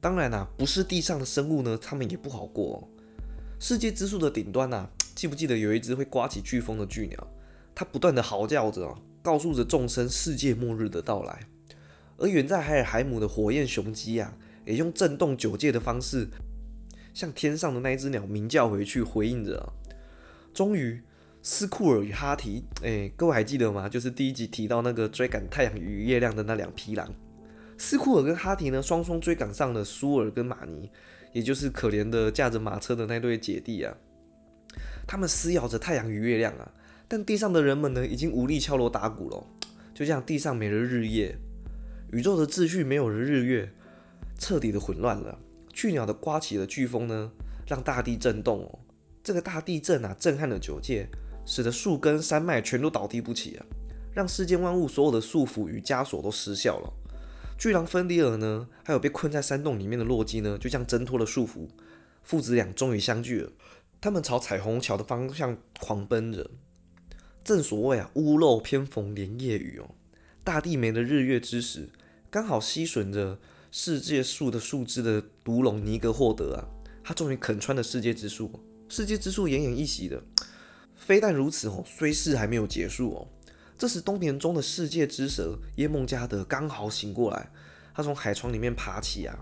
[0.00, 2.88] 当然啊，不是地上的生物呢，他们也不好过。
[3.58, 7.26] 世界之树的顶端呐，记不记得有一只会刮起飓风的巨鸟？
[7.74, 11.40] 它不断的嚎叫着，告诉着众生世界末日的到来。
[12.18, 16.28] 而远在海尔海姆的火焰雄鸡啊，也用震动九界的方式，
[17.12, 19.72] 向天上的那一只鸟鸣叫回去，回应着。
[20.54, 21.02] 终于，
[21.42, 23.88] 斯库尔与哈提，哎，各位还记得吗？
[23.88, 27.14] 就是第一集提到那个追赶太阳与月亮的那两匹狼。
[27.78, 30.90] 斯库尔跟哈提呢，双双追赶上了苏尔跟马尼，
[31.36, 33.94] 也就是可怜的驾着马车的那对姐弟啊。
[35.06, 36.72] 他们撕咬着太阳与月亮啊，
[37.06, 39.46] 但地上的人们呢，已经无力敲锣打鼓了。
[39.92, 41.36] 就这样，地上没了日夜，
[42.10, 43.70] 宇宙的秩序没有了日月，
[44.38, 45.38] 彻底的混乱了。
[45.74, 47.30] 巨鸟的刮起的飓风呢，
[47.66, 48.78] 让大地震动哦。
[49.22, 51.06] 这个大地震啊，震撼了九界，
[51.44, 53.66] 使得树根山脉全都倒地不起啊，
[54.14, 56.90] 让世间万物所有的束缚与枷锁都失效了。
[57.58, 61.68] 巨狼芬迪尔呢，还有被困在山洞里面的洛基呢，就这样挣脱了束缚，
[62.22, 63.50] 父子俩终于相聚了。
[64.00, 66.50] 他们朝彩虹桥的方向狂奔着。
[67.42, 69.94] 正所谓啊，屋漏偏逢连夜雨哦，
[70.44, 71.88] 大地没了日月之时，
[72.30, 73.38] 刚好吸吮着
[73.72, 76.68] 世界树的树枝的毒龙尼格霍德啊，
[77.02, 78.50] 他终于啃穿了世界之树。
[78.88, 80.22] 世界之树奄奄一息的，
[80.94, 83.28] 非但如此哦，虽事还没有结束哦。
[83.78, 87.50] 这时冬眠中的世界之蛇耶梦加德刚好醒过来，
[87.94, 89.38] 他从海床里面爬起啊，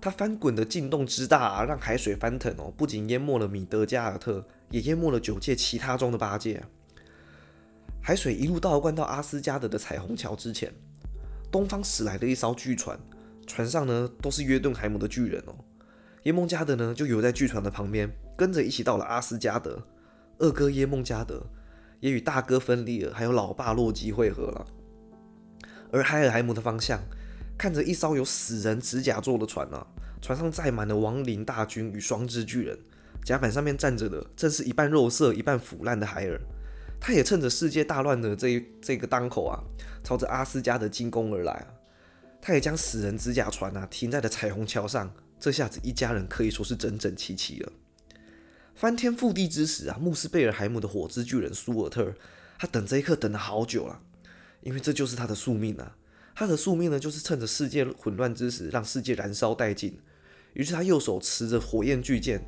[0.00, 6.62] 他翻滚的劲动之大啊，让海水翻腾哦，不仅淹没了米德加尔特，也淹没了九界其他中的八界。
[8.02, 10.72] 海水一路倒灌到阿斯加德的彩虹桥之前，
[11.50, 12.98] 东方驶来的一艘巨船，
[13.46, 15.54] 船上呢都是约顿海姆的巨人哦。
[16.24, 18.10] 耶梦加德呢就游在巨船的旁边。
[18.34, 19.86] 跟着一起到了阿斯加德，
[20.38, 21.46] 二哥耶梦加德
[22.02, 24.66] 也与大哥芬利尔还有老爸洛基会合了。
[25.92, 27.00] 而海尔海姆的方向，
[27.56, 29.86] 看着一艘有死人指甲做的船啊，
[30.20, 32.76] 船上载满了亡灵大军与双肢巨人，
[33.24, 36.40] 甲板上面站着的正是一半肉色一半腐烂的海尔。
[37.00, 39.62] 他也趁着世界大乱的这这个当口啊，
[40.02, 41.66] 朝着阿斯加德进攻而来啊。
[42.40, 47.72] 他也将死人指甲船啊停在了彩虹桥上，这下子一家人可以说是整整齐齐了。
[48.74, 52.14] 翻天覆地之时啊，穆斯贝尔海姆的火之巨人苏尔特，
[52.58, 54.00] 他等这一刻等了好久了，
[54.62, 55.96] 因为这就是他的宿命啊。
[56.34, 60.00] 他的宿命呢，就是趁着世界混乱之时，让世界燃烧殆尽。
[60.54, 62.42] 于是他右手持着火焰巨剑，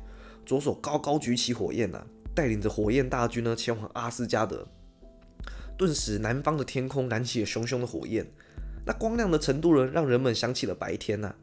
[0.45, 4.67] 左手高高举起火焰呐，带领着火焰大军呢，前往阿斯加德。
[5.77, 8.25] 顿时，南方的天空燃起了熊熊的火焰，
[8.85, 11.35] 那光亮的程度呢，让人们想起了白天呐。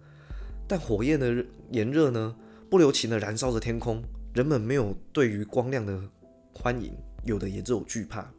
[0.67, 2.35] 但火焰的炎热呢，
[2.69, 4.03] 不留情的燃烧着天空。
[4.33, 6.01] 人们没有对于光亮的
[6.55, 8.33] 欢迎，有的也只有惧怕。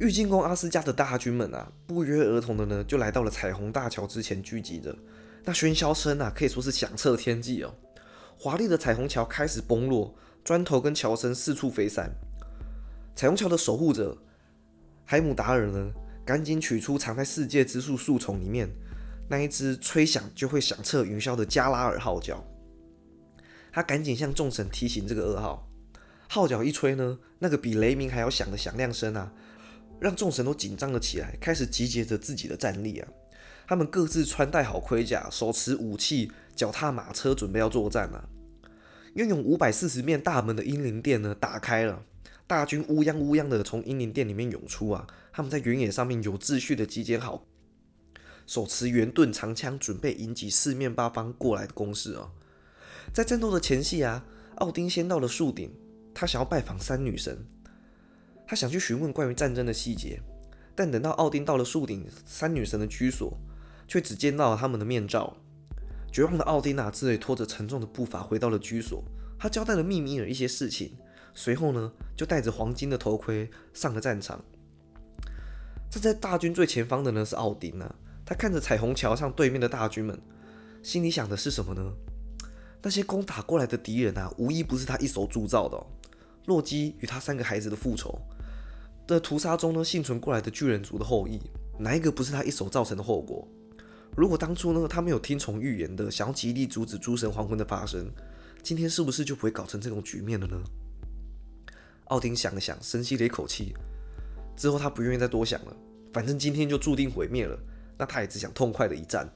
[0.00, 4.96] 欲进攻阿斯加的大军们啊，不约而同的呢，就来到了彩虹大桥之前聚集着。
[5.44, 7.72] 那喧嚣声啊，可以说是响彻天际哦。
[8.36, 12.10] 华丽的彩虹桥开始崩落，砖头跟桥身四处飞散。
[13.14, 14.18] 彩虹桥的守护者
[15.04, 15.92] 海姆达尔呢，
[16.24, 18.68] 赶紧取出藏在世界之树树丛里面
[19.28, 22.44] 那一只吹响就会响彻云霄的加拉尔号角。
[23.74, 25.68] 他赶紧向众神提醒这个噩耗，
[26.28, 29.32] 号角一吹呢，那个比雷鸣还要响的响亮声啊，
[29.98, 33.08] 让众神都紧张了起来，开始集结着自己的战力啊。
[33.66, 38.28] 他们各自穿戴好盔甲，手持武器，脚踏马车，准备要作战啊。
[39.14, 42.04] 拥有五百四十面大门的英灵殿呢，打开了，
[42.46, 45.04] 大军乌泱乌泱的从英灵殿里面涌出啊。
[45.32, 47.44] 他们在原野上面有秩序的集结好，
[48.46, 52.30] 手持圆盾长枪，准备迎击四面八方过来的攻势啊。
[53.14, 55.72] 在战斗的前夕啊，奥丁先到了树顶，
[56.12, 57.46] 他想要拜访三女神，
[58.44, 60.20] 他想去询问关于战争的细节。
[60.74, 63.38] 但等到奥丁到了树顶三女神的居所，
[63.86, 65.36] 却只见到了他们的面罩。
[66.10, 69.04] 绝望的奥丁啊，只得拖着沉重的步伐回到了居所。
[69.38, 70.96] 他交代了秘密米尔一些事情，
[71.32, 74.44] 随后呢，就戴着黄金的头盔上了战场。
[75.88, 77.94] 站在大军最前方的呢是奥丁啊，
[78.26, 80.20] 他看着彩虹桥上对面的大军们，
[80.82, 81.92] 心里想的是什么呢？
[82.84, 85.86] 那些攻打过来的敌人啊，无一不是他一手铸造的。
[86.44, 88.20] 洛基与他三个孩子的复仇
[89.06, 91.40] 的屠杀中呢，幸存过来的巨人族的后裔，
[91.78, 93.48] 哪一个不是他一手造成的后果？
[94.14, 98.10] 如果当初呢，他没有听从预言的，想要极力阻止诸神黄昏的发生，
[98.62, 100.62] 今天是不是就不会搞成这种局面了呢？
[102.08, 103.74] 奥丁想了想，深吸了一口气，
[104.54, 105.74] 之后他不愿意再多想了，
[106.12, 107.58] 反正今天就注定毁灭了，
[107.96, 109.26] 那他也只想痛快的一战。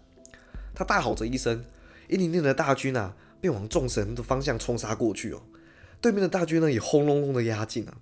[0.74, 1.64] 他大吼着一声，
[2.08, 5.42] 一零零的大军啊，便往众神的方向冲杀过去哦。
[6.00, 7.96] 对面的大军呢，也轰隆隆的压境啊。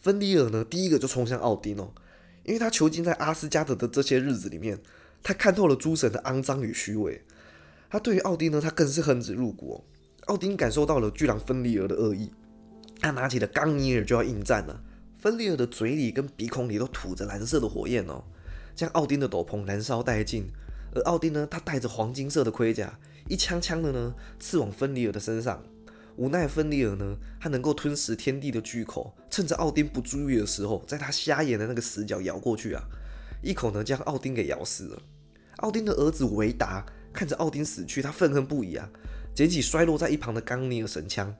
[0.00, 1.92] 芬里尔呢，第一个就冲向奥丁哦，
[2.44, 4.78] 因为他囚禁在阿斯加德的这些日子里面，
[5.22, 7.22] 他看透了诸神的肮脏与虚伪。
[7.90, 9.84] 他对于奥丁呢，他更是恨之入骨。
[10.26, 12.30] 奥丁感受到了巨狼芬里尔的恶意。
[13.00, 14.82] 他拿起了钢尼尔就要应战了，
[15.18, 18.22] 芬利尔的嘴里跟鼻孔里都吐着蓝色的火焰哦，
[18.76, 20.46] 将奥丁的斗篷燃烧殆尽。
[20.94, 22.98] 而奥丁呢，他戴着黄金色的盔甲，
[23.30, 25.62] 一枪枪的呢刺往芬里尔的身上。
[26.16, 32.82] 无奈芬里尔呢，他能够吞食天地的巨口，趁着奥丁不注意的时候，在他瞎眼的那个死角咬过去啊，
[33.40, 34.98] 一口呢将奥丁给咬死了。
[35.58, 38.90] 奥丁的儿子维达看着奥丁死去，他愤恨不已啊，
[39.32, 41.34] 捡起摔落在一旁的钢尼尔神枪。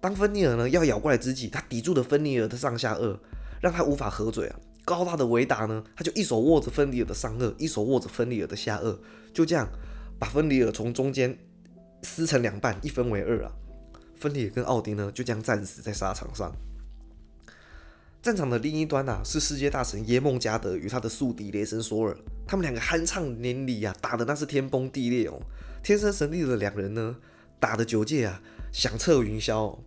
[0.00, 3.18] 当芬尼尔呢要咬过来之际，他抵住了芬尼尔的上下颚，
[3.60, 4.56] 让他无法合嘴啊。
[4.84, 8.96] 高大的维达呢，他就一手握着芬尼尔的上颚，一手握着芬尼尔的下颚，
[9.34, 9.68] 就这样
[10.18, 11.38] 把芬里尔从中间
[12.02, 13.52] 撕成两半，一分为二啊。
[14.14, 16.52] 芬里尔跟奥丁呢就这样战死在沙场上。
[18.22, 25.40] 战场的另一端呐，是世界大神耶梦加德与他的宿敌雷神索尔，他们两个酣畅淋漓啊，打的那是天崩地裂哦。
[25.82, 27.16] 天生神力的两人呢，
[27.60, 28.42] 打的九界啊。
[28.72, 29.78] 响彻云霄，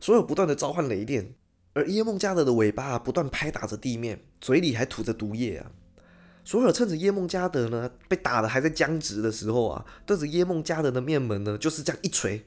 [0.00, 1.34] 所有不断的召唤雷电，
[1.74, 5.70] 而耶梦加德的尾巴不断拍打着地面，嘴里还吐着毒液啊！
[6.46, 12.46] 索尔趁着耶梦加德呢被打的还在僵直的时候啊，对着耶梦加德的面门呢就是这样一锤，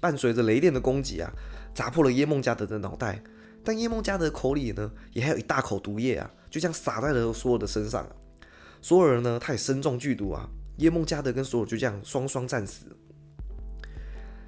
[0.00, 1.30] 伴随着雷电的攻击啊，
[1.74, 3.22] 砸破了耶梦加德的脑袋。
[3.62, 8.08] 但耶梦加德口里呢也还有一大口毒液啊，就这样洒在了索尔的身上。
[8.80, 12.86] 索尔呢他也身中剧毒啊，耶梦加德跟索尔就这样双双战死。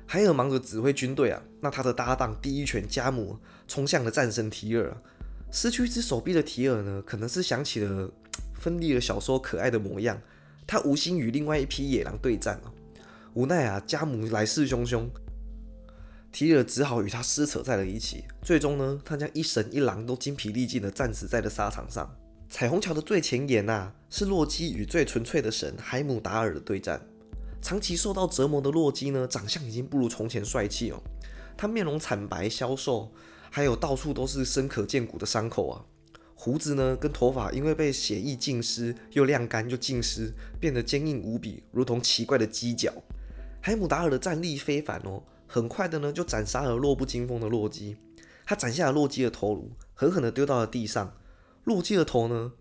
[0.07, 3.39] 海尔忙着指挥军队啊，那他的搭档第一拳加姆
[3.69, 5.03] 冲向了战神提尔啊，
[5.53, 8.11] 失去一只手臂的提尔呢，可能是想起了
[8.67, 10.21] 芬利尔小说可爱的模样，
[10.67, 12.75] 他无心与另外一匹野狼对战啊，
[13.35, 15.07] 无奈啊，家母来势汹汹，
[16.33, 22.13] 提尔只好与他撕扯在了一起，最终呢，他将一神一狼都精疲力尽的战死在了沙场上。
[22.49, 27.01] 彩虹桥的最前沿呐，是洛基与最纯粹的神海姆达尔的对战。
[27.63, 31.01] 长期受到折磨的洛基呢，长相已经不如从前帅气哦。
[31.57, 33.13] 他面容惨白消瘦，
[33.49, 35.85] 还有到处都是深可见骨的伤口啊。
[36.39, 42.93] 胡子呢，跟头发因为被血液浸湿，又晾干又浸湿，变得坚硬无比，如同奇怪的犄角。
[43.61, 47.97] 海姆达尔的战力非凡哦，很快的呢就斩杀了弱不禁风的洛基。
[48.45, 51.17] 他斩下了洛基的头颅，狠狠的丢到了地上。
[51.65, 52.53] 洛基的头呢，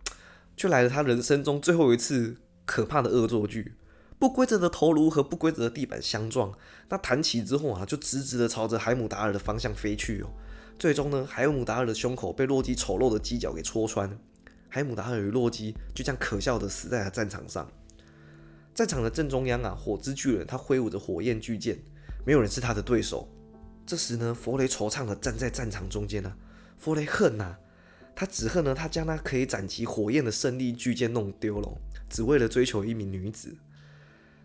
[0.57, 3.75] 却来了他人生中最后一次可怕的恶作剧。
[4.17, 6.57] 不规则的头颅和不规则的地板相撞，
[6.87, 10.29] 那弹起之后啊，就直直的朝着海姆达尔的方向飞去哦。
[10.77, 14.17] 最终呢，海姆达尔的胸口被洛基丑陋的犄角给戳穿，
[14.67, 17.69] 海姆达尔与洛基就这样可笑的死在了战场上。
[18.73, 21.79] 战场的正中央啊，火之巨人他挥舞着火焰巨剑，
[22.25, 23.27] 没有人是他的对手。
[23.85, 26.35] 这时呢，弗雷惆怅的站在战场中间啊，
[26.77, 27.55] 弗雷恨呐，
[28.13, 31.77] 他只恨呢，他将那可以斩击火焰的胜利巨剑弄丢了，
[32.09, 33.55] 只为了追求一名女子。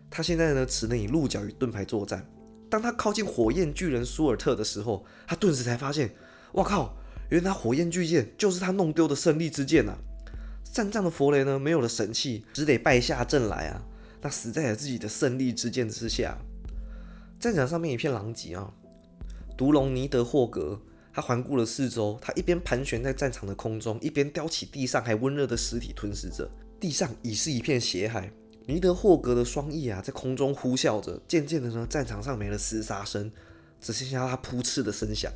[0.09, 2.25] 他现在呢，只能以鹿角与盾牌作战。
[2.69, 6.09] 当他靠近火焰巨人苏尔特的时候，他顿时才发现，
[6.53, 6.97] 我靠，
[7.29, 9.93] 原来火焰巨剑就是他弄丢的胜利之剑呐！
[10.71, 13.83] 战战的弗雷呢，没有了神器，只得败下阵来啊！
[14.21, 16.37] 他死在了自己的胜利之剑之下。
[17.39, 18.73] 战场上面一片狼藉啊！
[19.57, 20.79] 毒龙尼德霍格，
[21.13, 26.49] 他环顾了四周，他一边盘旋在战场的空中，一边叼起地上还温热的尸体吞噬着。
[26.79, 28.31] 地上已是一片血海。
[28.67, 31.19] 尼德霍格的双翼啊，在空中呼啸着。
[31.27, 33.31] 渐渐的呢，战场上没了厮杀声，
[33.81, 35.31] 只剩下他扑刺的声响。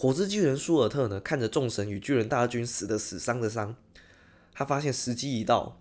[0.00, 3.74] 火之巨人舒尔特呢，看着众神与巨人大军死的死，伤的伤，
[4.54, 5.80] 他发现时机已到，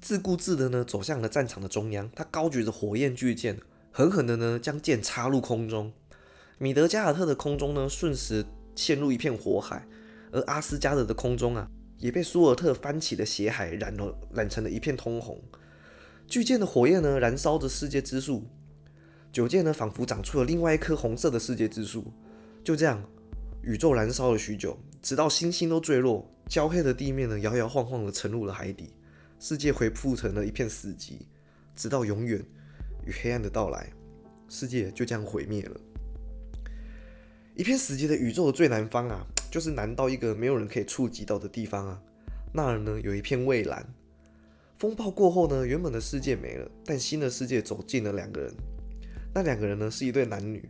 [0.00, 2.10] 自顾自的呢，走向了战场的中央。
[2.16, 3.60] 他高举着火焰巨剑，
[3.92, 5.92] 狠狠的呢，将剑插入空中。
[6.58, 8.44] 米德加尔特的空中呢，瞬时
[8.74, 9.86] 陷入一片火海，
[10.32, 11.70] 而阿斯加德的空中啊。
[12.00, 15.40] 也被苏尔特翻起的血海染了，染成了一片通红。
[16.26, 18.48] 巨剑的火焰呢，燃烧着世界之树。
[19.32, 22.12] 九剑呢，仿佛长出了另外一棵红色的世界之树。
[22.64, 23.04] 就这样，
[23.66, 28.90] 宇宙燃烧了许久，直到星星都坠落，焦黑的地面呢摇摇晃晃的沉入了海底，
[29.40, 31.14] 世界恢复成了一片死寂，
[31.74, 32.44] 直到永远
[33.06, 33.90] 与黑暗的到来，
[34.48, 35.80] 世界就这样毁灭了。
[37.54, 42.02] 一片死寂的宇宙的最南方啊，就是南到一个没有人可以触及到的地方啊。
[42.52, 43.86] 那儿呢，有一片蔚蓝。
[44.76, 48.52] 风暴过后呢，原本的世界没了，但新的世界走进了两个人。
[49.32, 50.68] 那两个人呢，是一对男女，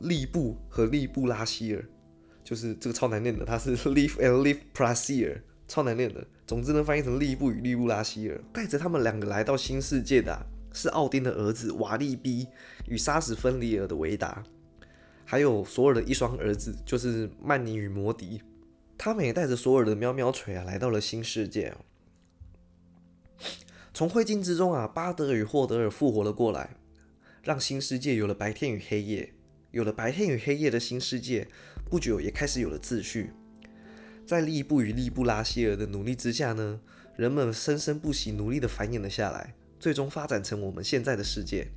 [0.00, 1.84] 利布和利布拉希尔，
[2.48, 6.26] 就是这个超难念的，他是 Live and Live Prasier，超难念的。
[6.46, 12.46] 总之呢，翻译成利布与利布拉希尔，带着他们两个来到新世界的是奥丁的儿子瓦利比
[12.86, 14.42] 与杀死芬里尔的维达。
[15.26, 18.40] 还有索尔的一双儿子，就是曼尼与摩迪，
[18.96, 21.74] 他们也带着索尔的喵喵锤啊，来到了新世界。
[23.92, 26.76] 从灰烬之中啊，巴德与霍德尔复活了过来，
[27.42, 29.34] 让新世界有了白天与黑夜。
[29.70, 31.46] 有了白天与黑夜的新世界，
[31.88, 33.32] 不久也开始有了秩序。
[34.26, 36.80] 在利布与利布拉希尔的努力之下呢，
[37.16, 41.68] 人们生生不息，努力的繁衍了下来，最终发展成我们现在的世界。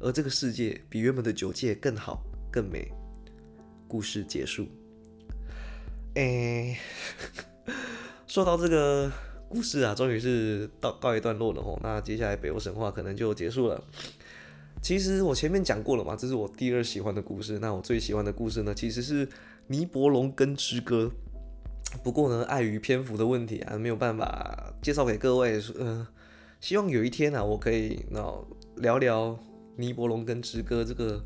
[0.00, 2.24] 而这个世界比原本的九界更好。
[2.50, 2.90] 更美。
[3.86, 4.66] 故事结束。
[6.14, 6.76] 哎，
[8.26, 9.10] 说到这个
[9.48, 11.78] 故事啊，终于是到告一段落了吼。
[11.82, 13.82] 那接下来北欧神话可能就结束了。
[14.82, 17.58] 其实我前面讲过了嘛，这是我第二喜欢的故事。
[17.60, 19.26] 那我最喜欢的故事呢，其实是
[19.68, 21.10] 《尼伯龙根之歌》。
[22.02, 25.62] 不过呢，碍于篇幅的问题啊，没有办法介绍给各位。
[25.78, 26.06] 嗯，
[26.60, 28.20] 希望有一天啊，我可以那
[28.76, 29.28] 聊聊
[29.76, 31.22] 《尼伯龙根之歌》这个。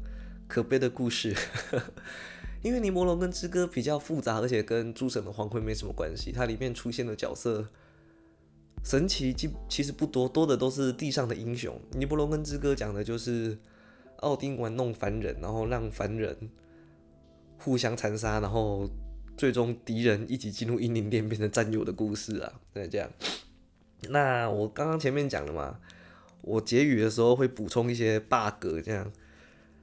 [0.49, 1.35] 可悲的故事，
[2.63, 6.31] 因为《尼伯龙根之歌》比较复杂，而且跟诸神的黄昏没什么关系。
[6.31, 7.67] 它里面出现的角色
[8.87, 11.74] 神奇，其其实不多，多的都是地上的英雄。
[11.99, 13.59] 《尼伯龙根之歌》讲的就是
[14.18, 16.37] 奥丁玩弄凡人，然后让凡人
[17.59, 18.89] 互相残杀，然后
[19.37, 22.53] 最终敌人一起进入阴灵殿变成战友的故事啊。
[22.72, 23.11] 对，这样。
[24.11, 25.80] 那我刚刚前面讲了嘛，
[26.43, 29.11] 我结语的时候会补充一些 bug，这样。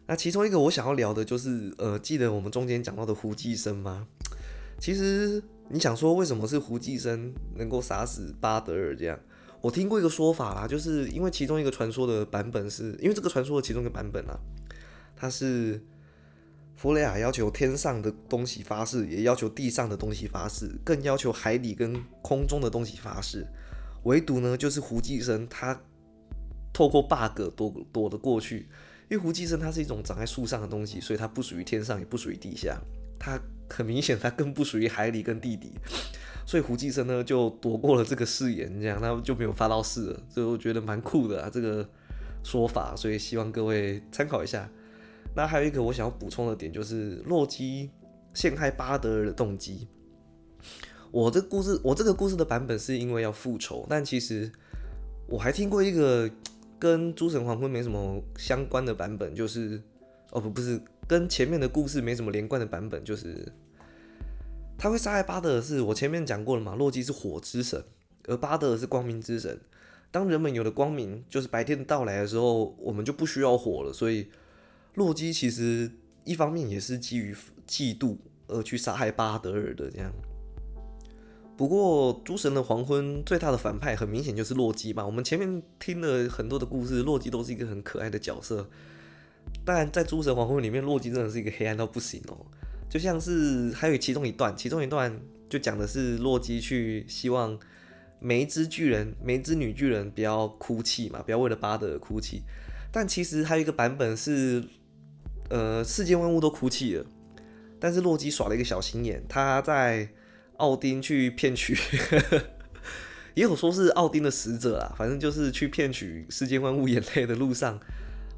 [0.08, 4.08] 那其中一个我想要聊的就是，呃，记得我们中间讲到的胡寄生吗？
[4.80, 9.20] 其实你想说为什么是胡寄生能够杀死巴德尔这样？
[9.62, 14.38] 我听过一个说法啦，就是因为其中一个传说的版本是，因为这个传说的其中一个版本啊，
[15.16, 15.82] 它是
[16.76, 23.48] 弗雷亚要求天上的东西发誓，也要求地上的东西发誓，更要求海底跟空中的东西发誓，
[24.04, 25.82] 唯独呢就是胡寄生他
[26.74, 28.68] 透过 bug 躲躲得过去。
[29.10, 32.82] 因为胡寄生它是一种长在树上的东西，所以它不属于天上，也不属于地下。
[33.20, 33.40] 它
[33.70, 35.72] 很明显，他更不属于海里跟地底。
[36.46, 40.24] 所以胡寄生呢就躲过了这个誓言，这样他就没有发到誓了。
[40.30, 41.88] 所以我觉得蛮酷的啊，这个
[42.44, 42.96] 说法。
[42.96, 44.70] 所以希望各位参考一下。
[45.36, 47.90] 那还有一个我想要补充的点，就是洛基
[48.34, 49.88] 陷害巴德尔的动机。
[51.12, 54.52] 我这故事，我这个故事的版本是因为要复仇，但其实
[55.28, 56.30] 我还听过一个。
[56.80, 59.82] 跟诸神黄昏没什么相关的版本，就是
[60.32, 60.78] 哦不不是
[61.08, 63.52] 跟前面的故事没什么连贯的版本，就是
[64.78, 66.76] 他会杀害巴德尔，是我前面讲过了嘛？
[66.76, 67.84] 洛基是火之神，
[68.28, 69.60] 而巴德尔是光明之神。
[70.12, 73.92] 当人们有了光明，就是白天的到来的时候，我们就不需要火了。
[73.92, 74.28] 所以
[74.96, 75.92] 洛基其实
[76.24, 77.36] 一方面也是基于
[77.68, 80.12] 嫉妒而去杀害巴德尔的这样。
[81.56, 85.06] 不过，诸神的黄昏最大的反派很明显就是洛基嘛？
[85.06, 88.70] 我们前面听了很多的故事，洛基都是一个很可爱的角色。
[89.66, 92.38] 但在诸神黄昏里面，洛基真的是一个黑暗到不行哦。
[92.90, 97.58] 就像是还有其中一段，其中一段就讲的是洛基去希望
[98.20, 102.44] 每一只巨人、每一只女巨人不要哭泣嘛，不要为了巴德哭泣。
[102.92, 104.64] 但其实还有一个版本是，
[105.50, 107.06] 呃，世间万物都哭泣了，
[107.80, 110.10] 但是洛基耍了一个小心眼，他在。
[110.58, 111.76] 奥丁去骗取，
[113.34, 117.78] 也有说是奥丁的使者啊，反正就是去骗取世间万物眼泪的路上，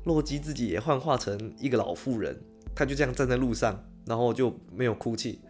[0.06, 2.40] 洛基自己也幻化成一个老妇人，
[2.74, 5.42] 他就这样站在路上，然后就没有哭泣。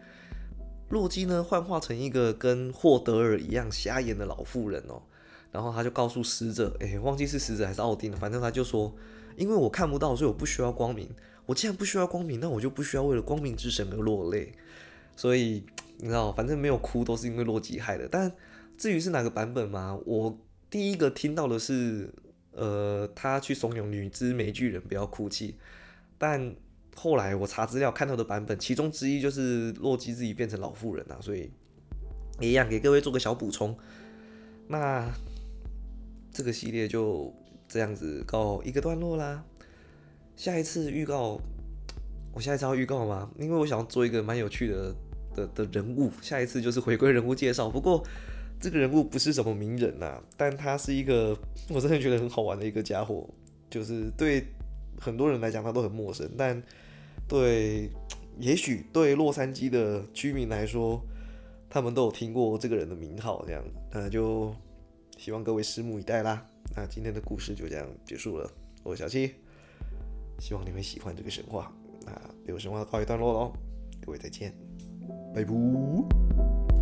[0.90, 5.00] 洛基呢，幻化成一个跟霍德尔一样瞎眼的老妇人哦，
[5.52, 8.92] 然后他就告诉使者，哎，忘记是使者还是奥丁了，反正他就说，
[9.36, 11.08] 因为我看不到，所以我不需要光明。
[11.46, 14.52] 我既然不需要光明，那我就不需要为了光明之神而落泪，
[15.16, 15.64] 所以。
[15.98, 18.06] 你知道，反正没有哭都是因为洛基害的。
[18.06, 18.30] 但
[18.76, 20.38] 至于是哪个版本嘛，我
[20.68, 22.12] 第一个听到的是，
[22.56, 25.54] 呃，他去怂恿女之美巨人不要哭泣。
[26.18, 26.56] 但
[26.96, 31.50] 后来我查资料看到的版本，其中之一就是洛基自己变成老妇人啊，所以
[32.40, 33.76] 一样给各位做个小补充。
[34.66, 35.08] 那
[36.32, 37.32] 这个系列就
[37.68, 39.44] 这样子告一个段落啦。
[40.34, 41.40] 下一次预告。
[42.34, 43.30] 我下一次要预告吗？
[43.38, 44.94] 因为我想要做一个蛮有趣的
[45.34, 47.70] 的的人物，下一次就是回归人物介绍。
[47.70, 48.06] 不过
[48.60, 51.36] 这个人物不是什么名人呐，但他是一个
[51.68, 53.28] 我真的觉得很好玩的一个家伙，
[53.70, 54.44] 就是对
[55.00, 56.60] 很多人来讲他都很陌生，但
[57.28, 57.90] 对
[58.38, 61.00] 也许对洛杉矶的居民来说，
[61.68, 64.54] 他们都有听过这个人的名号，这样那就
[65.18, 66.46] 希望各位拭目以待啦。
[66.74, 68.50] 那今天的故事就这样结束了，
[68.82, 69.34] 我是小七，
[70.38, 71.72] 希望你会喜欢这个神话。
[72.04, 72.12] 那
[72.46, 73.52] 这个神话告一段落喽，
[74.04, 74.52] 各位再见，
[75.34, 76.75] 拜拜。